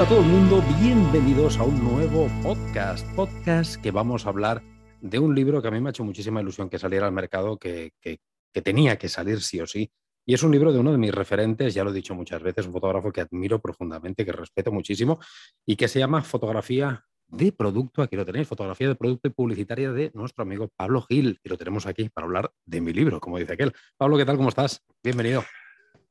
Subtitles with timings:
[0.00, 3.06] Hola a todo el mundo, bienvenidos a un nuevo podcast.
[3.14, 4.62] Podcast que vamos a hablar
[5.02, 7.58] de un libro que a mí me ha hecho muchísima ilusión que saliera al mercado,
[7.58, 8.18] que, que,
[8.62, 9.92] tenía que salir sí o sí.
[10.24, 12.64] Y es un libro de uno de mis referentes, ya lo he dicho muchas veces,
[12.64, 15.20] un fotógrafo que admiro profundamente, que respeto muchísimo,
[15.66, 18.00] y que se llama Fotografía de Producto.
[18.00, 21.38] Aquí lo tenéis, Fotografía de Producto y Publicitaria de nuestro amigo Pablo Gil.
[21.44, 23.74] Y lo tenemos aquí para hablar de mi libro, como dice aquel.
[23.98, 24.38] Pablo, ¿qué tal?
[24.38, 24.82] ¿Cómo estás?
[25.02, 25.44] Bienvenido.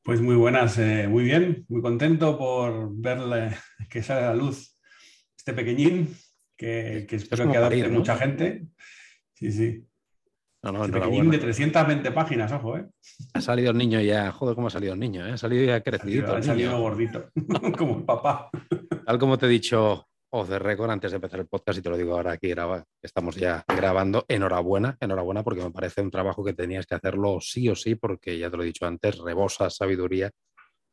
[0.02, 3.56] Pues muy buenas, eh, muy bien, muy contento por verle
[3.90, 4.74] que sale a la luz
[5.36, 6.16] este pequeñín,
[6.56, 8.66] que, espero que adapte mucha gente.
[9.34, 9.84] Sí, sí.
[10.62, 12.86] No, no, este pequeñín de 320 páginas, ojo, ¿eh?
[13.34, 15.32] Ha salido el niño ya, joder, cómo ha salido el niño, ¿eh?
[15.32, 16.34] Ha salido ya crecidito.
[16.34, 17.30] Ha salido, gordito,
[17.78, 18.50] como el papá.
[19.04, 21.90] Tal como te he dicho o de récord antes de empezar el podcast y te
[21.90, 24.24] lo digo ahora aquí graba, estamos ya grabando.
[24.28, 28.38] Enhorabuena, enhorabuena porque me parece un trabajo que tenías que hacerlo sí o sí porque
[28.38, 30.30] ya te lo he dicho antes, rebosa sabiduría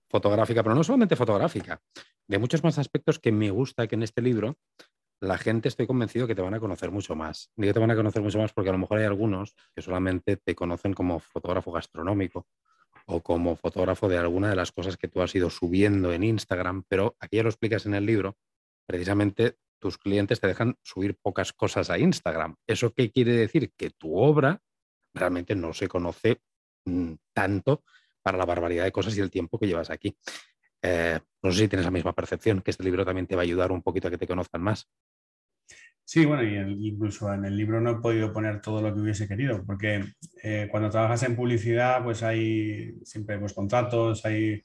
[0.10, 1.82] fotográfica, pero no solamente fotográfica,
[2.28, 4.58] de muchos más aspectos que me gusta que en este libro
[5.20, 7.52] la gente estoy convencido que te van a conocer mucho más.
[7.56, 10.38] Digo te van a conocer mucho más porque a lo mejor hay algunos que solamente
[10.38, 12.48] te conocen como fotógrafo gastronómico
[13.06, 16.84] o como fotógrafo de alguna de las cosas que tú has ido subiendo en Instagram,
[16.88, 18.36] pero aquí ya lo explicas en el libro
[18.88, 22.56] precisamente tus clientes te dejan subir pocas cosas a Instagram.
[22.66, 23.72] ¿Eso qué quiere decir?
[23.78, 24.60] Que tu obra
[25.14, 26.42] realmente no se conoce
[26.86, 27.84] mm, tanto
[28.22, 30.18] para la barbaridad de cosas y el tiempo que llevas aquí.
[30.82, 33.44] Eh, no sé si tienes la misma percepción, que este libro también te va a
[33.44, 34.90] ayudar un poquito a que te conozcan más.
[36.04, 39.28] Sí, bueno, y incluso en el libro no he podido poner todo lo que hubiese
[39.28, 40.06] querido, porque
[40.42, 44.64] eh, cuando trabajas en publicidad, pues hay siempre pues, contratos, hay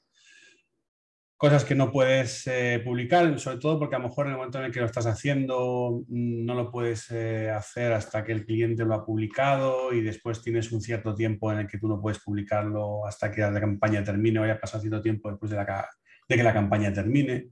[1.43, 4.59] cosas que no puedes eh, publicar, sobre todo porque a lo mejor en el momento
[4.59, 8.45] en el que lo estás haciendo mm, no lo puedes eh, hacer hasta que el
[8.45, 11.99] cliente lo ha publicado y después tienes un cierto tiempo en el que tú no
[11.99, 15.57] puedes publicarlo hasta que la campaña termine o haya pasado cierto tiempo después de,
[16.29, 17.49] que la campaña termine.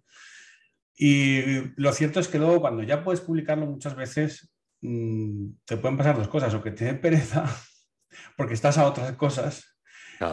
[0.96, 1.41] Y
[1.75, 6.16] lo cierto es que luego cuando ya puedes publicarlo muchas veces mm, te pueden pasar
[6.16, 7.44] dos cosas, o que te dé pereza
[8.38, 9.70] porque estás a otras cosas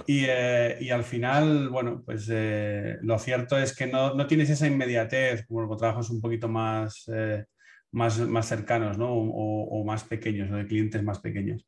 [0.06, 4.66] eh, y, al final, bueno, pues eh, lo cierto es que no, no, tienes esa
[4.66, 7.44] inmediatez como los trabajos un poquito más, eh,
[7.92, 9.08] más, más, cercanos ¿no?
[9.10, 11.66] o, más pequeños, o de clientes más pequeños.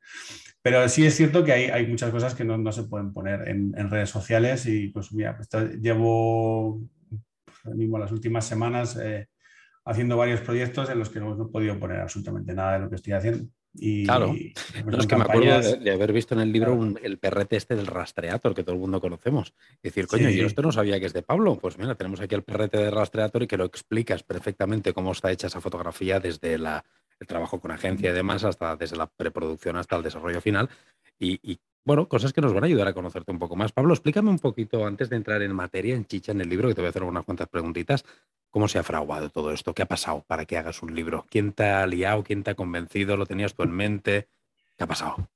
[0.62, 3.48] Pero sí es cierto que hay, hay muchas cosas que no, no se pueden poner
[3.48, 5.48] en, redes sociales y pues mira, pues,
[5.80, 6.82] llevo
[7.44, 8.98] pues, mismo las últimas semanas
[9.84, 12.96] haciendo varios proyectos en los que no he podido poner absolutamente nada de lo que
[12.96, 13.48] estoy haciendo
[14.04, 14.34] claro,
[14.98, 18.54] es que me acuerdo de, haber visto en el libro el perrete este del rastreator
[18.54, 19.52] que todo el mundo conocemos.
[19.82, 21.56] Y decir, coño, yo esto no sabía que es de Pablo.
[21.56, 25.30] Pues mira, tenemos aquí el perrete de rastreator y que lo explicas perfectamente cómo está
[25.30, 26.84] hecha esa fotografía desde la,
[27.20, 30.68] el trabajo con agencia y demás, hasta desde la preproducción hasta el desarrollo final.
[31.18, 33.72] Y, bueno, cosas que nos van a ayudar a conocerte un poco más.
[33.72, 36.74] Pablo, explícame un poquito, antes de entrar en materia, en chicha en el libro, que
[36.74, 38.04] te voy a hacer unas cuantas preguntitas,
[38.50, 39.74] ¿Cómo se ha fraguado todo esto?
[39.74, 41.24] ¿Qué ha pasado para que hagas un libro?
[41.30, 42.24] ¿Quién te ha liado?
[42.24, 43.16] ¿Quién te ha convencido?
[43.16, 44.28] ¿Lo tenías tú en mente?
[44.76, 45.30] ¿Qué ha pasado?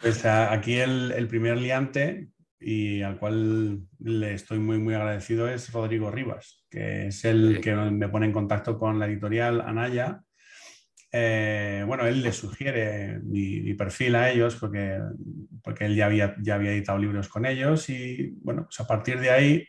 [0.00, 2.28] Pues aquí el, primer liante
[2.58, 7.74] y al cual le estoy muy, muy agradecido es Rodrigo Rivas, que es el que
[7.74, 10.22] me pone en contacto con la editorial Anaya.
[11.12, 14.98] Eh, bueno, él le sugiere mi, perfil a ellos porque,
[15.62, 19.20] porque él ya había, ya había editado libros con ellos y bueno, pues a partir
[19.20, 19.64] de ahí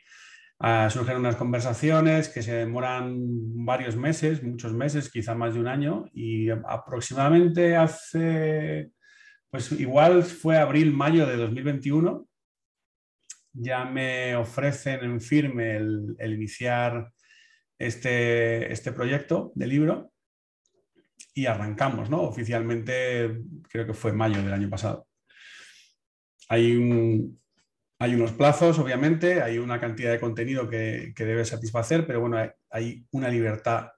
[0.89, 3.15] surgen unas conversaciones que se demoran
[3.65, 8.91] varios meses, muchos meses, quizá más de un año, y aproximadamente hace,
[9.49, 12.27] pues igual fue abril, mayo de 2021,
[13.53, 17.11] ya me ofrecen en firme el, iniciar
[17.77, 20.11] este, este proyecto de libro
[21.33, 22.21] y arrancamos, ¿no?
[22.21, 25.07] Oficialmente creo que fue mayo del año pasado.
[26.49, 27.40] Hay un,
[28.01, 32.35] hay unos plazos, obviamente, hay una cantidad de contenido que, que debes satisfacer, pero bueno,
[32.71, 33.89] hay, una libertad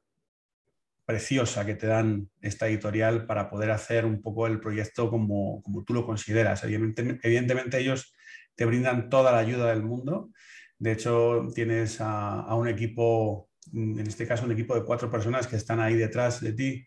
[1.06, 5.86] preciosa que te dan esta editorial para poder hacer un poco el proyecto como, como
[5.86, 6.66] tú lo consideras.
[6.66, 8.14] Evidentemente, evidentemente, ellos
[8.56, 10.32] te brindan toda la ayuda del mundo.
[10.78, 15.48] De hecho, tienes a, a, un equipo, en este caso un equipo de cuatro personas
[15.48, 16.86] que están ahí detrás de ti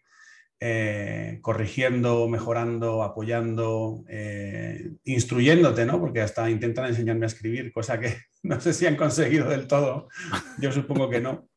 [0.58, 6.00] eh, corrigiendo, mejorando, apoyando, eh, instruyéndote, ¿no?
[6.00, 10.08] Porque hasta intentan enseñarme a escribir, cosa que no sé si han conseguido del todo,
[10.58, 11.48] yo supongo que no.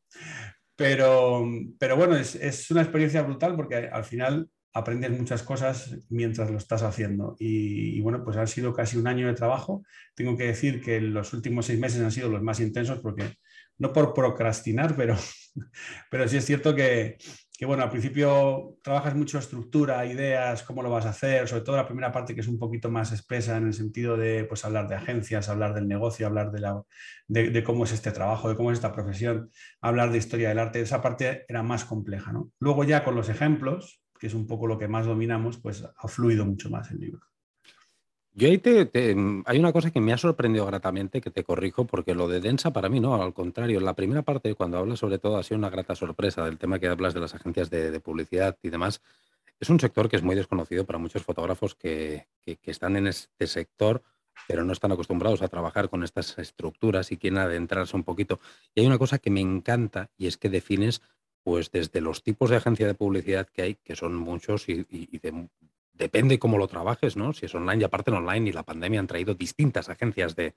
[0.76, 1.46] Pero,
[1.78, 6.82] pero bueno, es, una experiencia brutal porque al final aprendes muchas cosas mientras lo estás
[6.82, 7.36] haciendo.
[7.38, 9.82] Y, y, bueno, pues ha sido casi un año de trabajo.
[10.14, 13.36] Tengo que decir que los últimos seis meses han sido los más intensos porque,
[13.78, 15.16] no por procrastinar, pero,
[16.10, 17.18] pero sí es cierto que,
[17.60, 21.76] que bueno, al principio trabajas mucho estructura, ideas, cómo lo vas a hacer, sobre todo
[21.76, 24.88] la primera parte que es un poquito más espesa en el sentido de pues, hablar
[24.88, 26.82] de agencias, hablar del negocio, hablar de, la,
[27.28, 29.50] de, cómo es este trabajo, de cómo es esta profesión,
[29.82, 32.32] hablar de historia del arte, esa parte era más compleja.
[32.32, 32.50] ¿no?
[32.60, 36.08] Luego ya con los ejemplos, que es un poco lo que más dominamos, pues ha
[36.08, 37.29] fluido mucho más el libro.
[38.32, 38.88] Yo ahí te,
[39.46, 42.72] hay una cosa que me ha sorprendido gratamente, que te corrijo, porque lo de densa
[42.72, 45.68] para mí no, al contrario, la primera parte, cuando hablas sobre todo, ha sido una
[45.68, 49.02] grata sorpresa del tema que hablas de las agencias de, publicidad y demás.
[49.58, 52.28] Es un sector que es muy desconocido para muchos fotógrafos que,
[52.64, 54.02] están en este sector,
[54.46, 58.38] pero no están acostumbrados a trabajar con estas estructuras y quieren adentrarse un poquito.
[58.74, 61.02] Y hay una cosa que me encanta y es que defines
[61.42, 64.84] pues desde los tipos de agencia de publicidad que hay, que son muchos y
[65.18, 65.48] de
[66.00, 67.32] depende cómo lo trabajes, ¿no?
[67.34, 70.54] Si es online y aparte en online y la pandemia han traído distintas agencias de,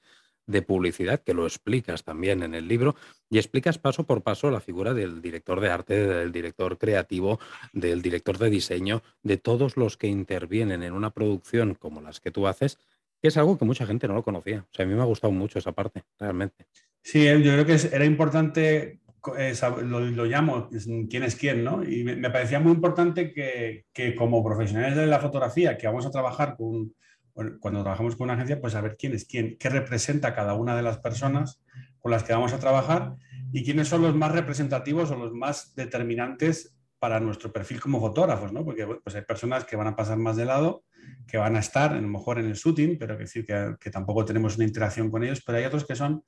[0.65, 2.95] publicidad, que lo explicas también en el libro,
[3.29, 7.39] y explicas paso por paso la figura del director de arte, del director creativo,
[7.73, 12.31] del director de diseño, de todos los que intervienen en una producción como las que
[12.31, 12.77] tú haces,
[13.21, 14.65] que es algo que mucha gente no lo conocía.
[14.71, 16.65] O sea, a mí me ha gustado mucho esa parte, realmente.
[17.01, 20.69] Sí, yo creo que era importante lo, llamo
[21.09, 21.83] quién es quién, ¿no?
[21.83, 26.55] Y me, parecía muy importante que, como profesionales de la fotografía, que vamos a trabajar
[26.57, 26.93] con,
[27.33, 30.83] cuando trabajamos con una agencia, pues saber quién es quién, qué representa cada una de
[30.83, 31.63] las personas
[31.99, 33.15] con las que vamos a trabajar
[33.51, 38.51] y quiénes son los más representativos o los más determinantes para nuestro perfil como fotógrafos,
[38.51, 38.63] ¿no?
[38.65, 40.83] Porque pues hay personas que van a pasar más de lado,
[41.27, 44.25] que van a estar a lo mejor en el shooting, pero que que, que tampoco
[44.25, 46.23] tenemos una interacción con ellos, pero hay otros que son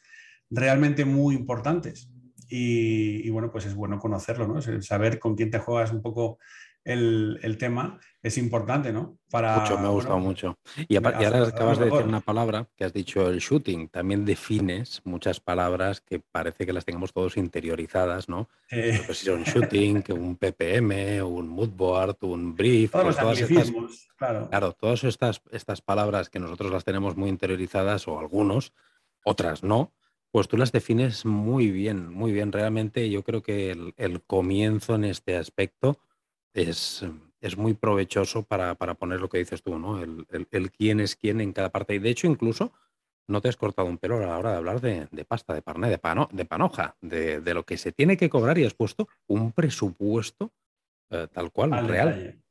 [0.49, 2.09] realmente muy importantes
[2.49, 4.61] y, bueno, pues es bueno conocerlo, ¿no?
[4.81, 6.37] Saber con quién te juegas un poco
[6.85, 9.17] el, tema es importante, ¿no?
[9.31, 10.59] Para, mucho, me ha gustado mucho.
[10.87, 13.89] Y, ahora acabas de decir una palabra que has dicho, el shooting.
[13.89, 18.47] También defines muchas palabras que parece que las tengamos todos interiorizadas, ¿no?
[18.69, 22.91] Pues si son shooting, que un PPM, un moodboard, un brief.
[22.91, 23.71] Todos pues estas,
[24.15, 24.49] claro.
[24.49, 28.73] Claro, todas estas, estas palabras que nosotros las tenemos muy interiorizadas o algunos,
[29.23, 29.91] otras no
[30.35, 32.51] pues tú las defines muy bien, muy bien.
[32.51, 35.97] Realmente yo creo que el, comienzo en este aspecto
[36.53, 37.05] es,
[37.39, 40.01] es muy provechoso para, poner lo que dices tú, ¿no?
[40.01, 41.95] El, quién es quién en cada parte.
[41.95, 42.73] Y de hecho, incluso
[43.29, 45.89] no te has cortado un pelo a la hora de hablar de, pasta, de parné,
[45.89, 49.53] de, pano, de panoja, de, lo que se tiene que cobrar y has puesto un
[49.53, 50.51] presupuesto
[51.11, 52.43] eh, tal cual, real.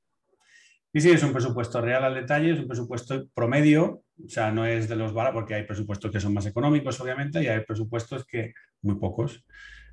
[0.94, 4.64] Sí, sí, es un presupuesto real al detalle, es un presupuesto promedio, o sea, no
[4.64, 8.24] es de los baratos, porque hay presupuestos que son más económicos, obviamente, y hay presupuestos
[8.24, 9.44] que, muy pocos,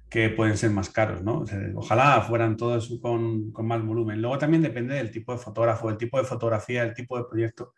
[0.08, 1.44] que pueden ser más caros, ¿no?
[1.74, 4.22] ojalá fueran todos con, más volumen.
[4.22, 7.74] Luego también depende del tipo de fotógrafo, del tipo de fotografía, el tipo de proyecto.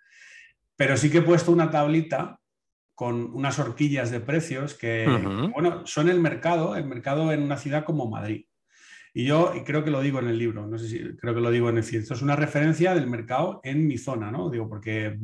[0.76, 2.42] Pero sí que he puesto una tablita
[2.94, 5.06] con unas horquillas de precios que,
[5.54, 8.48] bueno, son el mercado, el mercado en una ciudad como Madrid.
[9.13, 11.51] Y yo creo que lo digo en el libro, no sé si creo que lo
[11.51, 14.50] digo en el Esto es una referencia del mercado en mi zona, ¿no?
[14.50, 15.19] Digo, porque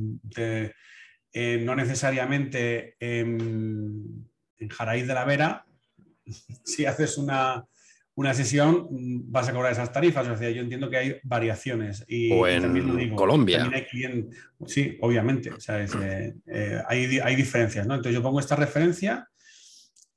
[1.33, 5.65] eh, no necesariamente en, en Jaraíz de la Vera,
[6.63, 7.65] si haces una,
[8.33, 8.87] sesión
[9.31, 10.27] vas a cobrar esas tarifas.
[10.27, 12.05] O sea, yo entiendo que hay variaciones.
[12.07, 13.71] Y, o en Colombia.
[14.67, 15.49] sí, obviamente.
[15.49, 17.87] Eh, eh, hay, hay, diferencias.
[17.87, 17.95] ¿no?
[17.95, 19.27] Entonces yo pongo esta referencia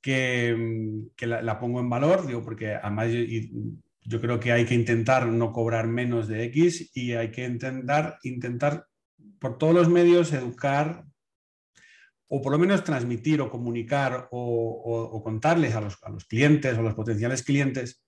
[0.02, 3.08] que, la, pongo en valor, digo, porque además
[4.02, 8.19] yo, creo que hay que intentar no cobrar menos de X y hay que intentar,
[8.25, 8.87] intentar
[9.38, 11.04] por todos los medios educar
[12.28, 16.80] o por lo menos transmitir o comunicar o, contarles a los, a los, clientes o
[16.80, 18.02] a los potenciales clientes,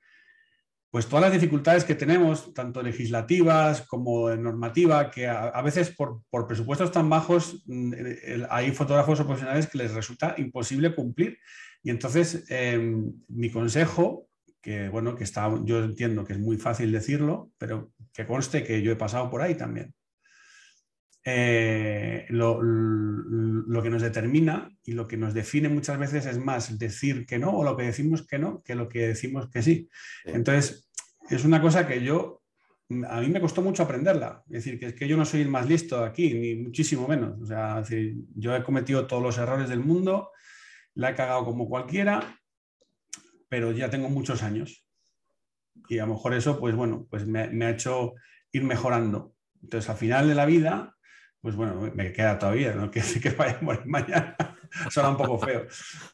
[0.91, 6.47] pues todas las dificultades que tenemos, tanto legislativas como normativa, que a, veces por, por,
[6.47, 7.93] presupuestos tan bajos mm,
[8.49, 11.39] hay fotógrafos o profesionales que les resulta imposible cumplir
[11.85, 14.27] y entonces, em, mi consejo,
[14.63, 18.81] que bueno, que está, yo entiendo que es muy fácil decirlo, pero que conste que
[18.81, 19.95] yo he pasado por ahí también.
[21.27, 22.59] Eh, lo,
[23.83, 27.51] que nos determina y lo que nos define muchas veces es más decir que no
[27.51, 29.89] o lo que decimos que no que lo que decimos que sí.
[30.25, 30.89] Entonces,
[31.29, 32.43] es una cosa que yo,
[33.09, 34.43] a mí me costó mucho aprenderla.
[34.47, 37.39] Es decir, que es que yo no soy el más listo aquí, ni muchísimo menos.
[37.43, 37.83] O sea,
[38.37, 40.31] yo he cometido todos los errores del mundo
[40.95, 42.41] la he cagado como cualquiera,
[43.49, 44.87] pero ya tengo muchos años.
[45.89, 48.15] Y a lo mejor eso, pues bueno, pues me, ha hecho
[48.53, 49.35] ir mejorando.
[49.63, 50.97] Entonces, al final de la vida,
[51.41, 54.37] pues bueno, me queda todavía, no que, que vaya a morir mañana,
[54.91, 55.67] suena un poco feo.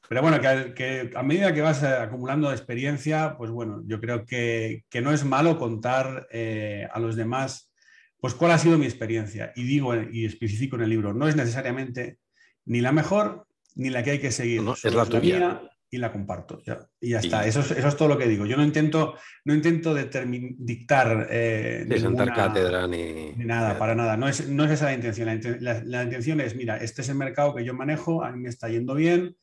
[0.09, 5.13] Pero bueno, que, a medida que vas acumulando experiencia, pues bueno, yo creo que, no
[5.13, 7.73] es malo contar eh, a los demás,
[8.19, 9.53] pues cuál ha sido mi experiencia.
[9.57, 12.19] Y digo y especifico en el libro, no es necesariamente
[12.65, 13.47] ni la mejor
[13.77, 14.63] ni la que hay que seguir.
[14.83, 15.63] es la tuya.
[15.91, 16.63] y la comparto.
[17.01, 17.47] y ya está.
[17.47, 18.47] Eso, es, eso es todo lo que digo.
[18.47, 23.33] Yo no intento, no intento dictar eh, ninguna, cátedra ni...
[23.37, 24.17] nada, para nada.
[24.17, 25.29] No es, no es esa la intención.
[25.61, 28.69] La, intención es, mira, este es el mercado que yo manejo, a mí me está
[28.69, 29.37] yendo bien.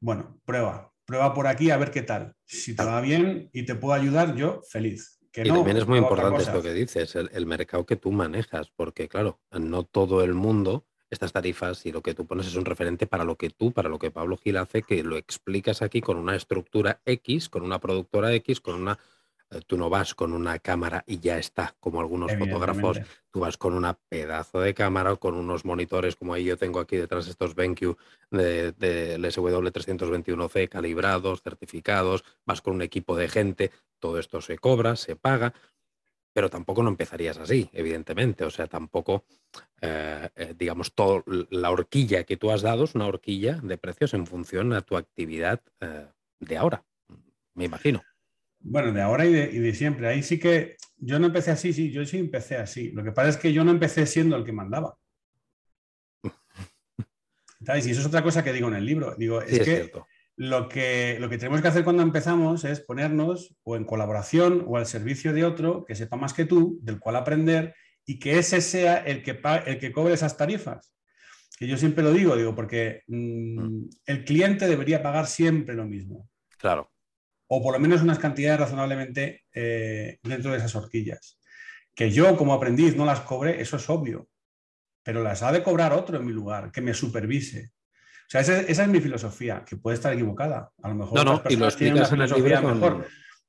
[0.00, 0.92] Bueno, prueba.
[1.04, 2.34] Prueba por aquí a ver qué tal.
[2.44, 5.18] Si te va bien y te puedo ayudar, yo feliz.
[5.34, 9.40] y también es muy importante esto que dices, el mercado que tú manejas, porque claro,
[9.50, 13.24] no todo el mundo estas tarifas y lo que tú pones es un referente para
[13.24, 16.36] lo que tú, para lo que Pablo Gil hace, que lo explicas aquí con una
[16.36, 18.98] estructura X, con una productora X, con una...
[19.50, 23.00] Eh, tú no vas con una cámara y ya está, como algunos fotógrafos,
[23.32, 26.96] tú vas con una pedazo de cámara, con unos monitores como ahí yo tengo aquí
[26.96, 27.96] detrás estos BenQ
[28.30, 34.94] del de, SW321C calibrados, certificados, vas con un equipo de gente, todo esto se cobra,
[34.94, 35.52] se paga,
[36.32, 38.44] pero tampoco no empezarías así, evidentemente.
[38.44, 39.24] O sea, tampoco,
[39.80, 44.14] eh, eh, digamos, todo, la horquilla que tú has dado es una horquilla de precios
[44.14, 46.06] en función a tu actividad eh,
[46.38, 46.84] de ahora,
[47.54, 48.02] me imagino.
[48.62, 50.06] Bueno, de ahora y de, siempre.
[50.06, 52.90] Ahí sí que yo no empecé así, sí, yo sí empecé así.
[52.92, 54.98] Lo que pasa es que yo no empecé siendo el que mandaba.
[57.64, 57.86] ¿Sabes?
[57.86, 59.14] Y eso es otra cosa que digo en el libro.
[59.16, 59.90] Digo, es, que
[60.40, 64.78] lo que, lo que tenemos que hacer cuando empezamos es ponernos o en colaboración o
[64.78, 67.74] al servicio de otro que sepa más que tú, del cual aprender
[68.06, 70.94] y que ese sea el que, el que cobre esas tarifas.
[71.58, 73.90] Que yo siempre lo digo, digo, porque mm, mm.
[74.06, 76.26] el cliente debería pagar siempre lo mismo.
[76.56, 76.90] Claro.
[77.48, 81.38] O por lo menos unas cantidades razonablemente eh, dentro de esas horquillas.
[81.94, 84.30] Que yo como aprendiz no las cobre, eso es obvio.
[85.02, 87.72] Pero las ha de cobrar otro en mi lugar, que me supervise.
[88.30, 90.70] O sea, esa, es mi filosofía, que puede estar equivocada.
[90.80, 93.06] A lo mejor no, no, y lo explicas en el libro mejor.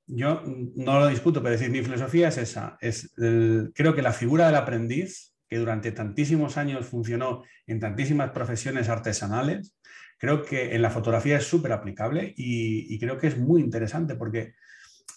[0.07, 2.77] Yo no lo discuto, pero decir, mi filosofía es esa.
[2.81, 8.89] Es creo que la figura del aprendiz, que durante tantísimos años funcionó en tantísimas profesiones
[8.89, 9.77] artesanales,
[10.17, 14.55] creo que en la fotografía es súper aplicable y, creo que es muy interesante porque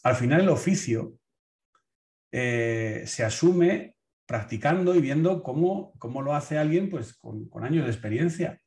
[0.02, 1.14] al final el oficio
[2.32, 7.84] eh, se asume practicando y viendo cómo, cómo lo hace alguien pues, con, con años
[7.84, 8.60] de experiencia.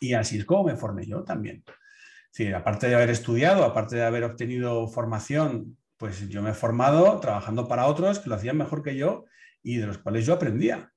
[0.00, 1.64] Y así es como me formé yo también.
[2.30, 7.18] Sí, aparte de haber estudiado, aparte de haber obtenido formación, pues yo me he formado
[7.20, 9.24] trabajando para otros que lo hacían mejor que yo
[9.62, 10.92] y de los cuales yo aprendía.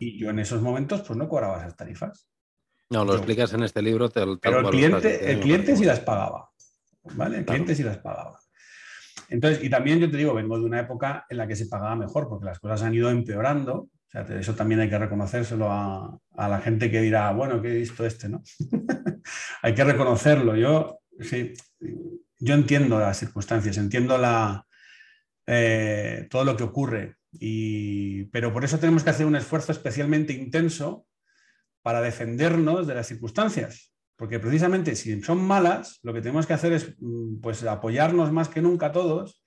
[0.00, 2.28] Y yo en esos momentos pues no cobraba esas tarifas.
[2.90, 4.08] No, lo explicas en este libro.
[4.08, 6.50] pero el cliente, el cliente sí las pagaba.
[7.14, 7.38] ¿Vale?
[7.38, 8.38] El cliente sí las pagaba.
[9.28, 11.96] Entonces, y también yo te digo, vengo de una época en la que se pagaba
[11.96, 16.90] mejor, porque las cosas han ido empeorando eso también hay que reconocérselo a, la gente
[16.90, 18.42] que dirá, bueno, que he visto este, ¿no?
[19.62, 20.56] hay que reconocerlo.
[20.56, 21.52] Yo, sí,
[22.38, 24.64] yo entiendo las circunstancias, entiendo la,
[25.46, 30.32] eh, todo lo que ocurre, y, pero por eso tenemos que hacer un esfuerzo especialmente
[30.32, 31.06] intenso
[31.82, 33.92] para defendernos de las circunstancias.
[34.16, 38.48] Porque precisamente si son malas, lo que tenemos que hacer es mm, pues, apoyarnos más
[38.48, 39.42] que nunca todos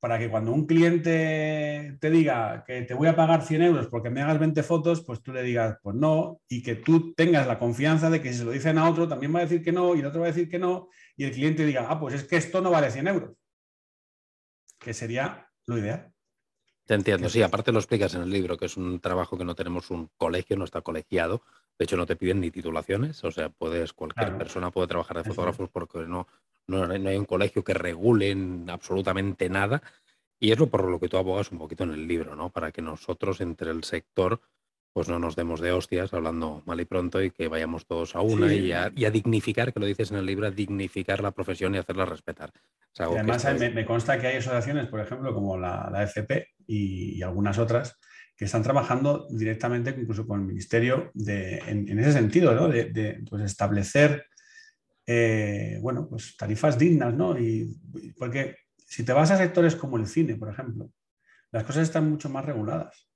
[0.00, 4.08] para que cuando un cliente te diga que te voy a pagar 100 euros porque
[4.08, 7.58] me hagas 20 fotos, pues tú le digas, pues no, y que tú tengas la
[7.58, 9.94] confianza de que si se lo dicen a otro, también va a decir que no,
[9.94, 12.24] y el otro va a decir que no, y el cliente diga, ah, pues es
[12.24, 13.36] que esto no vale 100 euros,
[14.78, 16.10] que sería lo ideal.
[16.86, 19.54] Te entiendo, sí, aparte lo explicas en el libro, que es un trabajo que no
[19.54, 21.42] tenemos un colegio, no está colegiado,
[21.78, 25.24] de hecho no te piden ni titulaciones, o sea, puedes, cualquier persona puede trabajar de
[25.24, 26.26] fotógrafos porque no,
[26.66, 28.36] no, hay un colegio que regule
[28.68, 29.82] absolutamente nada.
[30.38, 32.50] Y es lo por lo que tú abogas un poquito en el libro, ¿no?
[32.50, 34.40] Para que nosotros entre el sector
[34.92, 38.20] pues no nos demos de hostias hablando mal y pronto y que vayamos todos a
[38.20, 41.78] una y, a, dignificar, que lo dices en el libro, a dignificar la profesión y
[41.78, 42.52] hacerla respetar.
[42.98, 47.96] además me, consta que hay asociaciones, por ejemplo, como la, la FP y, algunas otras,
[48.36, 52.68] que están trabajando directamente incluso con el Ministerio de, en, ese sentido, ¿no?
[52.68, 54.26] de, de pues, establecer
[55.12, 57.36] eh, bueno, pues tarifas dignas, ¿no?
[57.36, 57.76] Y,
[58.16, 60.88] porque si te vas a sectores como el cine, por ejemplo,
[61.50, 63.10] las cosas están mucho más reguladas.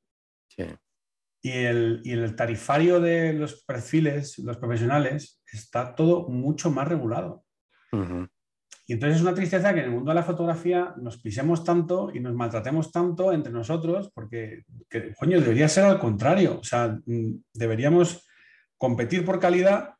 [1.41, 7.45] Y el, tarifario de los perfiles, los profesionales, está todo mucho más regulado.
[8.87, 12.11] Y entonces es una tristeza que en el mundo de la fotografía nos pisemos tanto
[12.13, 14.65] y nos maltratemos tanto entre nosotros, porque,
[15.17, 16.59] coño, debería ser al contrario.
[16.59, 18.27] O sea, mm, deberíamos
[18.77, 19.95] competir por calidad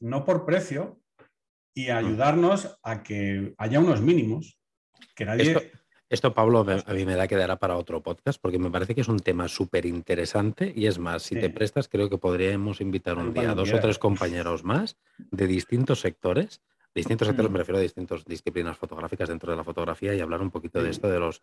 [0.00, 1.00] no por precio,
[1.74, 4.58] y ayudarnos a que haya unos mínimos.
[5.14, 5.72] Que nadie...
[6.10, 9.02] Esto, Pablo, a mí me da que dará para otro podcast, porque me parece que
[9.02, 13.18] es un tema súper interesante y es más, si te prestas, creo que podríamos invitar
[13.18, 16.62] un día a dos o tres compañeros más de distintos sectores.
[16.94, 17.52] Distintos sectores, mm.
[17.52, 20.90] me refiero a distintas disciplinas fotográficas dentro de la fotografía y hablar un poquito de
[20.90, 21.42] esto de los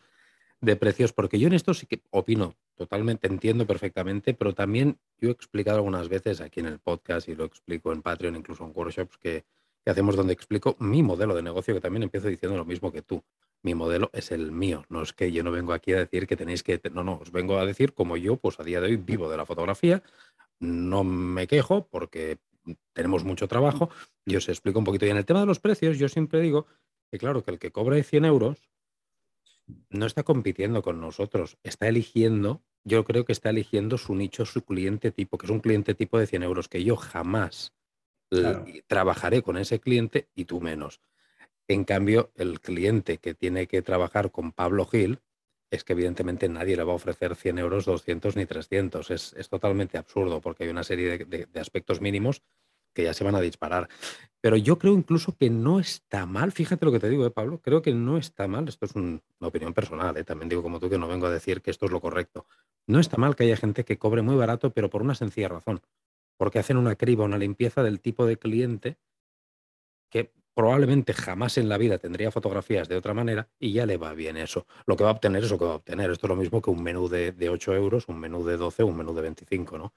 [0.61, 5.29] de precios, porque yo en esto sí que opino totalmente, entiendo perfectamente, pero también yo
[5.29, 8.71] he explicado algunas veces aquí en el podcast y lo explico en Patreon, incluso en
[8.73, 9.45] workshops que,
[9.83, 13.01] que hacemos donde explico mi modelo de negocio, que también empiezo diciendo lo mismo que
[13.01, 13.23] tú.
[13.61, 16.35] Mi modelo es el mío, no es que yo no vengo aquí a decir que
[16.35, 18.95] tenéis que, no, no, os vengo a decir como yo, pues a día de hoy
[18.97, 20.03] vivo de la fotografía,
[20.59, 22.37] no me quejo porque
[22.93, 23.89] tenemos mucho trabajo
[24.25, 25.05] y os explico un poquito.
[25.05, 26.67] Y en el tema de los precios, yo siempre digo
[27.11, 28.69] que claro, que el que cobra 100 euros
[29.89, 34.63] no está compitiendo con nosotros, está eligiendo, yo creo que está eligiendo su nicho, su
[34.63, 37.73] cliente tipo, que es un cliente tipo de 100 euros, que yo jamás
[38.87, 40.99] trabajaré con ese cliente y tú menos.
[41.67, 45.19] En cambio, el cliente que tiene que trabajar con Pablo Gil,
[45.71, 49.11] es que evidentemente nadie le va a ofrecer 100 euros, 200 ni 300.
[49.11, 52.43] Es, totalmente absurdo porque hay una serie de, aspectos mínimos
[52.95, 53.87] que ya se van a disparar.
[54.41, 57.59] Pero yo creo incluso que no está mal, fíjate lo que te digo, ¿eh, Pablo,
[57.61, 60.23] creo que no está mal, esto es una opinión personal, ¿eh?
[60.23, 62.45] también digo como tú que no vengo a decir que esto es lo correcto.
[62.87, 65.81] No está mal que haya gente que cobre muy barato, pero por una sencilla razón,
[66.37, 68.97] porque hacen una criba, una limpieza del tipo de cliente
[70.11, 74.13] que probablemente jamás en la vida tendría fotografías de otra manera y ya le va
[74.13, 74.67] bien eso.
[74.85, 76.11] Lo que va a obtener es lo que va a obtener.
[76.11, 78.83] Esto es lo mismo que un menú de, de 8 euros, un menú de 12,
[78.83, 79.93] un menú de 25, ¿no?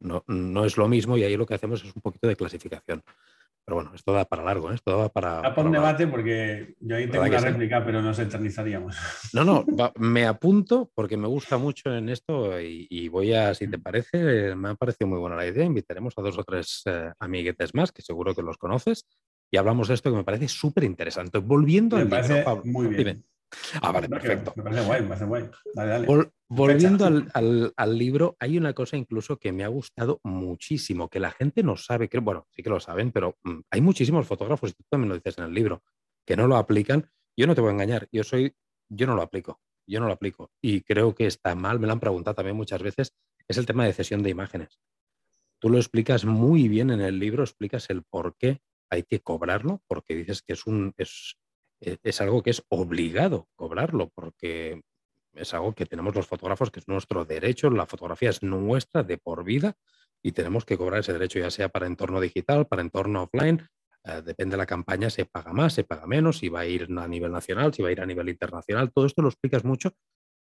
[0.00, 0.24] ¿No?
[0.26, 3.02] No es lo mismo y ahí lo que hacemos es un poquito de clasificación.
[3.64, 4.74] Pero bueno, esto da para largo, ¿eh?
[4.74, 5.42] esto da para...
[5.42, 8.96] Da para un debate porque yo ahí tengo una réplica, pero nos eternizaríamos.
[9.32, 9.64] No, no,
[9.96, 13.82] me apunto porque me gusta mucho en esto y, voy a, si te mm.
[13.82, 17.74] parece, me ha parecido muy buena la idea, invitaremos a dos o tres eh, amiguetes
[17.74, 19.06] más, que seguro que los conoces,
[19.52, 21.38] y hablamos de esto que me parece súper interesante.
[21.38, 23.24] Volviendo al libro, muy bien.
[23.82, 24.52] Ah, vale, perfecto.
[24.56, 25.50] Me parece guay, me parece guay.
[25.74, 26.32] Dale, dale.
[26.48, 31.62] volviendo al, libro, hay una cosa incluso que me ha gustado muchísimo, que la gente
[31.62, 34.84] no sabe, que, bueno, sí que lo saben, pero mm, hay muchísimos fotógrafos, y tú
[34.88, 35.82] también lo dices en el libro,
[36.24, 37.10] que no lo aplican.
[37.36, 38.54] Yo no te voy a engañar, yo soy,
[38.88, 40.50] yo no lo aplico, yo no lo aplico.
[40.60, 43.14] Y creo que está mal, me lo han preguntado también muchas veces,
[43.48, 44.80] es el tema de cesión de imágenes.
[45.58, 49.82] Tú lo explicas muy bien en el libro, explicas el por qué hay que cobrarlo,
[49.86, 51.36] porque dices que es un, es,
[51.80, 54.82] es algo que es obligado cobrarlo, porque
[55.34, 59.18] es algo que tenemos los fotógrafos, que es nuestro derecho, la fotografía es nuestra de
[59.18, 59.74] por vida
[60.22, 63.66] y tenemos que cobrar ese derecho, ya sea para entorno digital, para entorno offline,
[64.04, 66.88] eh, depende de la campaña, se paga más, se paga menos, si va a ir
[66.96, 69.92] a nivel nacional, si va a ir a nivel internacional, todo esto lo explicas mucho,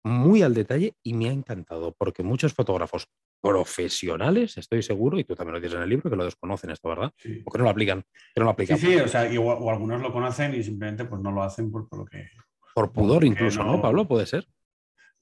[0.04, 3.08] muy al detalle y me ha encantado, porque muchos fotógrafos
[3.40, 6.88] profesionales, estoy seguro, y tú también lo dices en el libro, que lo desconocen esto,
[6.88, 7.12] ¿verdad?
[7.16, 7.42] Sí.
[7.44, 8.02] O que no lo aplican.
[8.34, 8.78] Que no lo aplican.
[8.78, 11.88] Sí, sí, o sea, o algunos lo conocen y simplemente pues no lo hacen por,
[11.96, 12.28] lo que...
[12.74, 13.82] Por pudor incluso, no...
[13.82, 14.06] Pablo?
[14.06, 14.46] ¿Puede ser?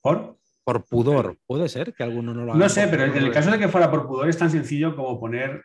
[0.03, 0.39] ¿Por?
[0.65, 2.61] Por pudor, puede ser que alguno no lo haga.
[2.61, 5.19] No sé, pero en el caso de que fuera por pudor es tan sencillo como
[5.19, 5.65] poner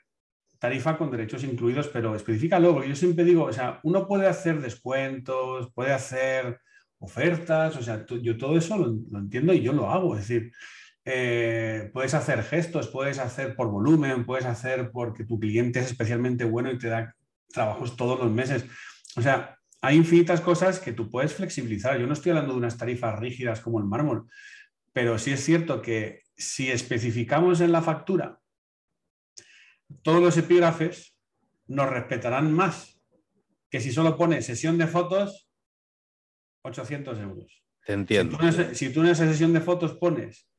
[0.57, 4.61] tarifa con derechos incluidos, pero especifícalo, porque yo siempre digo, o sea, uno puede hacer
[4.61, 6.59] descuentos, puede hacer
[6.99, 10.51] ofertas, o sea, yo todo eso lo, entiendo y yo lo hago, es decir,
[11.03, 16.45] eh, puedes hacer gestos, puedes hacer por volumen, puedes hacer porque tu cliente es especialmente
[16.45, 17.15] bueno y te da
[17.53, 18.65] trabajos todos los meses.
[19.15, 21.99] O sea, hay infinitas cosas que tú puedes flexibilizar.
[21.99, 24.27] Yo no estoy hablando de unas tarifas rígidas como el mármol,
[24.93, 28.39] pero sí es cierto que si especificamos en la factura
[30.01, 31.15] todos los epígrafes,
[31.67, 32.99] nos respetarán más
[33.69, 35.44] que si solo pones sesión de fotos,
[36.65, 37.63] 800 euros.
[37.85, 38.37] Te entiendo.
[38.73, 40.49] si tú en esa sesión de fotos pones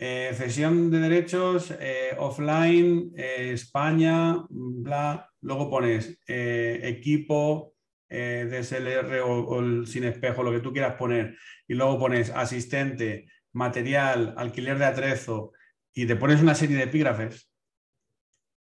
[0.00, 5.28] eh, cesión de derechos, eh, offline, eh, España, bla.
[5.40, 7.74] Luego pones equipo,
[8.08, 11.36] DSLR o, sin espejo, lo que tú quieras poner.
[11.66, 15.52] Y luego pones asistente, material, alquiler de atrezo
[15.94, 17.52] y te pones una serie de epígrafes.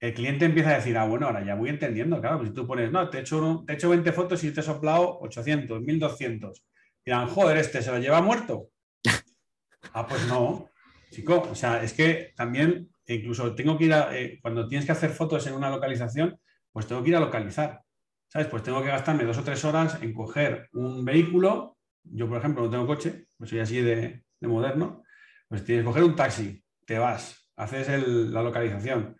[0.00, 2.66] El cliente empieza a decir, ah, bueno, ahora ya voy entendiendo, claro, pues si tú
[2.66, 5.80] pones, no, te he hecho, te he hecho 20 fotos y te he soplado 800,
[5.80, 6.64] 1200.
[7.04, 8.68] Dirán, joder, este se lo lleva muerto.
[9.92, 10.70] ah, pues no,
[11.12, 14.92] Chico, o sea, es que también incluso tengo que ir a, eh, cuando tienes que
[14.92, 16.38] hacer fotos en una localización,
[16.72, 17.82] pues tengo que ir a localizar.
[18.28, 18.48] ¿Sabes?
[18.48, 21.76] Pues tengo que gastarme dos o tres horas en coger un vehículo.
[22.02, 25.04] Yo, por ejemplo, no tengo coche, pues soy así de, moderno.
[25.48, 29.18] Pues tienes que coger un taxi, te vas, haces la localización,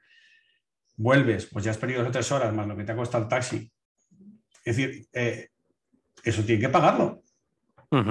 [0.96, 3.24] vuelves, pues ya has perdido dos o tres horas más lo que te ha costado
[3.24, 3.70] el taxi.
[4.64, 5.50] Es decir, eh,
[6.24, 7.22] eso tiene que pagarlo.